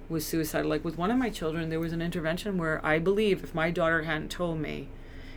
was 0.09 0.27
suicidal. 0.27 0.69
Like 0.69 0.85
with 0.85 0.99
one 0.99 1.13
of 1.13 1.17
my 1.17 1.31
children, 1.31 1.69
there 1.71 1.81
was 1.81 1.93
an 1.93 2.03
intervention 2.03 2.59
where 2.59 2.85
I 2.85 2.99
believe 2.99 3.45
if 3.45 3.55
my 3.55 3.71
daughter 3.71 4.03
hadn't 4.03 4.31
told 4.33 4.59
me, 4.59 4.89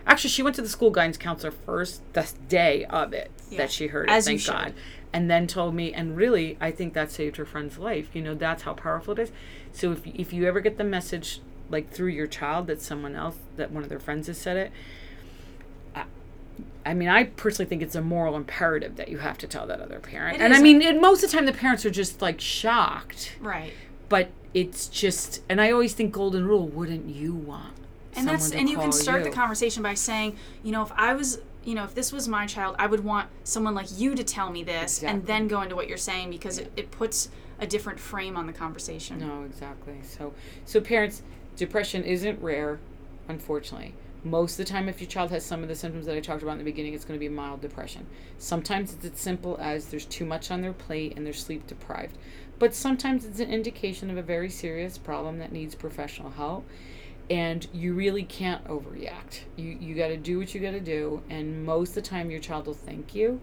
actually, 0.08 0.32
she 0.32 0.42
went 0.42 0.56
to 0.56 0.62
the 0.64 0.70
school 0.70 0.90
guidance 0.90 1.18
counselor 1.18 1.52
first 1.52 2.02
the 2.14 2.28
day 2.50 2.86
of 2.86 3.14
it 3.14 3.30
Yeah, 3.52 3.60
that 3.60 3.72
she 3.72 3.88
heard 3.88 4.10
it. 4.10 4.14
as 4.14 4.26
thank 4.26 4.40
should. 4.40 4.74
And 5.14 5.30
then 5.30 5.46
told 5.46 5.76
me, 5.76 5.94
and 5.94 6.16
really, 6.16 6.58
I 6.62 6.72
think 6.72 6.94
that 6.94 7.12
saved 7.12 7.36
her 7.36 7.46
friend's 7.46 7.78
life. 7.78 8.10
You 8.14 8.22
know, 8.22 8.34
that's 8.34 8.64
how 8.64 8.74
powerful 8.74 9.14
it 9.14 9.20
is. 9.20 9.32
So 9.74 9.92
if 9.92 10.08
if 10.08 10.32
you 10.32 10.48
ever 10.48 10.62
get 10.62 10.78
the 10.78 10.86
message 10.86 11.42
like 11.70 11.92
through 11.92 12.10
your 12.10 12.28
child 12.28 12.68
that 12.68 12.82
someone 12.82 13.16
else, 13.16 13.36
that 13.58 13.72
one 13.72 13.84
of 13.84 13.90
their 13.90 14.00
friends 14.00 14.28
has 14.28 14.38
said 14.38 14.58
it, 14.58 14.72
I 16.86 16.94
mean, 16.94 17.10
I 17.10 17.26
personally 17.26 17.68
think 17.68 17.82
it's 17.82 17.96
a 17.96 18.02
moral 18.02 18.36
imperative 18.36 18.96
that 18.96 19.10
you 19.10 19.20
have 19.20 19.38
to 19.40 19.48
tell 19.48 19.68
that 19.68 19.82
other 19.82 20.00
parent. 20.00 20.38
It 20.38 20.42
and 20.42 20.54
is. 20.54 20.60
I 20.60 20.64
mean, 20.64 21.02
most 21.02 21.24
of 21.24 21.30
the 21.30 21.38
time 21.38 21.46
the 21.46 21.54
parents 21.54 21.86
are 21.86 21.92
just 21.92 22.22
like 22.22 22.42
shocked, 22.42 23.36
right. 23.40 23.74
but 24.10 24.30
it's 24.54 24.88
just, 24.88 25.42
and 25.48 25.62
I 25.62 25.72
always 25.72 25.94
think 25.94 26.12
golden 26.12 26.48
rule, 26.48 26.68
wouldn't 26.68 27.14
you 27.14 27.34
want? 27.34 27.76
and 28.16 28.28
that's 28.28 28.52
and 28.52 28.70
you 28.70 28.78
can 28.78 28.92
start 28.92 29.24
the 29.24 29.30
conversation 29.30 29.82
by 29.82 29.94
saying 29.94 30.36
you 30.64 30.72
know 30.72 30.84
if 30.84 30.92
i 30.94 31.14
was 31.14 31.40
you 31.64 31.76
know 31.76 31.84
if 31.84 31.94
this 31.94 32.12
was 32.12 32.28
my 32.28 32.46
child 32.46 32.76
i 32.80 32.88
would 32.88 33.04
want 33.04 33.30
someone 33.44 33.76
like 33.76 33.88
you 33.98 34.16
to 34.16 34.24
tell 34.24 34.50
me 34.50 34.64
this 34.64 35.04
and 35.04 35.26
then 35.28 35.48
go 35.48 35.62
into 35.62 35.76
what 35.76 35.88
you're 35.88 35.98
saying 35.98 36.30
because 36.30 36.58
it, 36.58 36.72
it 36.76 36.92
puts 36.92 37.30
a 37.62 37.68
different 37.68 38.00
frame 38.00 38.36
on 38.36 38.48
the 38.48 38.54
conversation 38.54 39.20
No, 39.20 39.44
exactly. 39.44 40.00
So, 40.04 40.34
so 40.66 40.82
parents, 40.82 41.22
depression 41.56 42.04
isn't 42.04 42.42
rare, 42.42 42.80
unfortunately. 43.30 43.94
Most 44.24 44.60
of 44.60 44.66
the 44.66 44.72
time, 44.72 44.90
if 44.90 45.00
your 45.00 45.10
child 45.10 45.32
has 45.32 45.46
some 45.46 45.62
of 45.64 45.70
the 45.70 45.76
symptoms 45.76 46.06
that 46.08 46.16
I 46.16 46.20
talked 46.20 46.44
about 46.44 46.54
in 46.54 46.58
the 46.58 46.64
beginning, 46.64 46.94
it's 46.94 47.06
going 47.06 47.20
to 47.20 47.24
be 47.24 47.30
mild 47.30 47.62
depression. 47.62 48.08
Sometimes 48.40 48.94
it's 48.94 49.06
as 49.06 49.20
simple 49.20 49.58
as 49.60 49.88
there's 49.88 50.06
too 50.06 50.26
much 50.26 50.52
on 50.52 50.62
their 50.62 50.74
plate 50.74 51.14
and 51.16 51.26
they're 51.26 51.34
sleep 51.34 51.66
deprived. 51.68 52.18
But 52.60 52.76
sometimes 52.76 53.26
it's 53.26 53.40
an 53.40 53.52
indication 53.52 54.10
of 54.10 54.18
a 54.18 54.22
very 54.24 54.50
serious 54.50 54.98
problem 54.98 55.40
that 55.40 55.52
needs 55.52 55.74
professional 55.74 56.32
help. 56.32 56.68
And 57.32 57.66
you 57.72 57.94
really 57.94 58.24
can't 58.24 58.64
overreact. 58.66 59.34
You 59.56 59.78
you 59.80 59.96
got 59.96 60.10
to 60.10 60.18
do 60.18 60.38
what 60.38 60.54
you 60.54 60.60
got 60.60 60.72
to 60.72 60.82
do, 60.82 61.24
and 61.30 61.66
most 61.66 61.90
of 61.90 61.96
the 61.96 62.02
time 62.02 62.30
your 62.30 62.42
child 62.42 62.68
will 62.68 62.74
thank 62.74 63.16
you, 63.16 63.40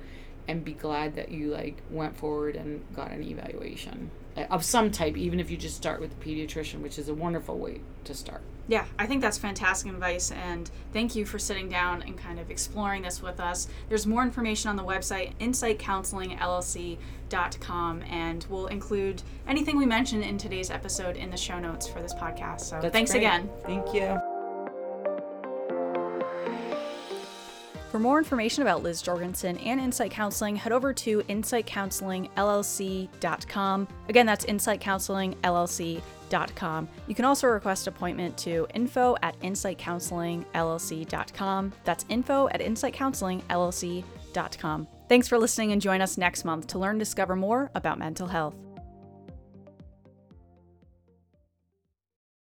and 0.47 0.63
be 0.63 0.75
glad 0.75 1.15
that 1.17 1.31
you 1.31 1.49
like 1.49 1.81
went 1.91 2.15
forward 2.15 2.55
and 2.55 2.85
got 2.95 3.13
an 3.13 3.23
evaluation 3.23 4.11
uh, 4.37 4.43
of 4.51 4.63
some 4.63 4.91
type, 4.91 5.17
even 5.17 5.41
if 5.41 5.51
you 5.51 5.57
just 5.57 5.77
start 5.77 6.01
with 6.03 6.11
the 6.11 6.25
pediatrician, 6.25 6.83
which 6.83 6.99
is 6.99 7.09
a 7.09 7.15
wonderful 7.15 7.57
way 7.59 7.81
to 8.05 8.13
start. 8.15 8.43
Yeah, 8.69 8.85
I 8.99 9.07
think 9.07 9.23
that's 9.23 9.39
fantastic 9.39 9.91
advice, 9.91 10.31
and 10.31 10.71
thank 10.93 11.17
you 11.17 11.25
for 11.25 11.39
sitting 11.39 11.71
down 11.71 12.03
and 12.03 12.19
kind 12.19 12.39
of 12.39 12.51
exploring 12.51 13.01
this 13.01 13.23
with 13.23 13.41
us. 13.41 13.67
There's 13.89 14.07
more 14.07 14.23
information 14.23 14.69
on 14.69 14.77
the 14.77 14.85
website, 14.85 15.33
insightcounselingllc.com, 15.41 18.03
and 18.03 18.47
we'll 18.51 18.67
include 18.67 19.23
anything 19.47 19.79
we 19.79 19.87
mentioned 19.87 20.23
in 20.23 20.37
today's 20.37 20.71
episode 20.71 21.17
in 21.17 21.31
the 21.31 21.37
show 21.39 21.59
notes 21.59 21.89
for 21.89 22.03
this 22.03 22.13
podcast. 22.13 22.61
So 22.61 22.79
That's 22.79 22.93
thanks 22.93 23.13
great. 23.13 23.21
again. 23.21 23.49
Thank 23.65 23.95
you. 23.95 24.21
For 27.91 27.99
more 27.99 28.19
information 28.19 28.61
about 28.61 28.83
Liz 28.83 29.01
Jorgensen 29.01 29.57
and 29.59 29.81
Insight 29.81 30.11
Counseling, 30.11 30.57
head 30.57 30.73
over 30.73 30.93
to 30.93 31.23
insightcounselingllc.com. 31.23 33.89
Again, 34.11 34.27
that's 34.27 34.45
insightcounselingllc.com. 34.45 36.03
You 37.07 37.15
can 37.15 37.25
also 37.25 37.47
request 37.49 37.87
appointment 37.87 38.37
to 38.39 38.67
info 38.75 39.17
at 39.23 39.39
insightcounselingllc.com. 39.41 41.73
That's 41.85 42.05
info 42.09 42.49
at 42.49 42.61
insightcounselingllc.com. 42.61 44.89
Thanks 45.09 45.29
for 45.29 45.39
listening 45.39 45.73
and 45.73 45.81
join 45.81 46.03
us 46.03 46.19
next 46.19 46.45
month 46.45 46.67
to 46.69 46.79
learn 46.79 46.99
discover 46.99 47.35
more 47.35 47.71
about 47.75 47.99
mental 47.99 48.27
health. 48.27 48.55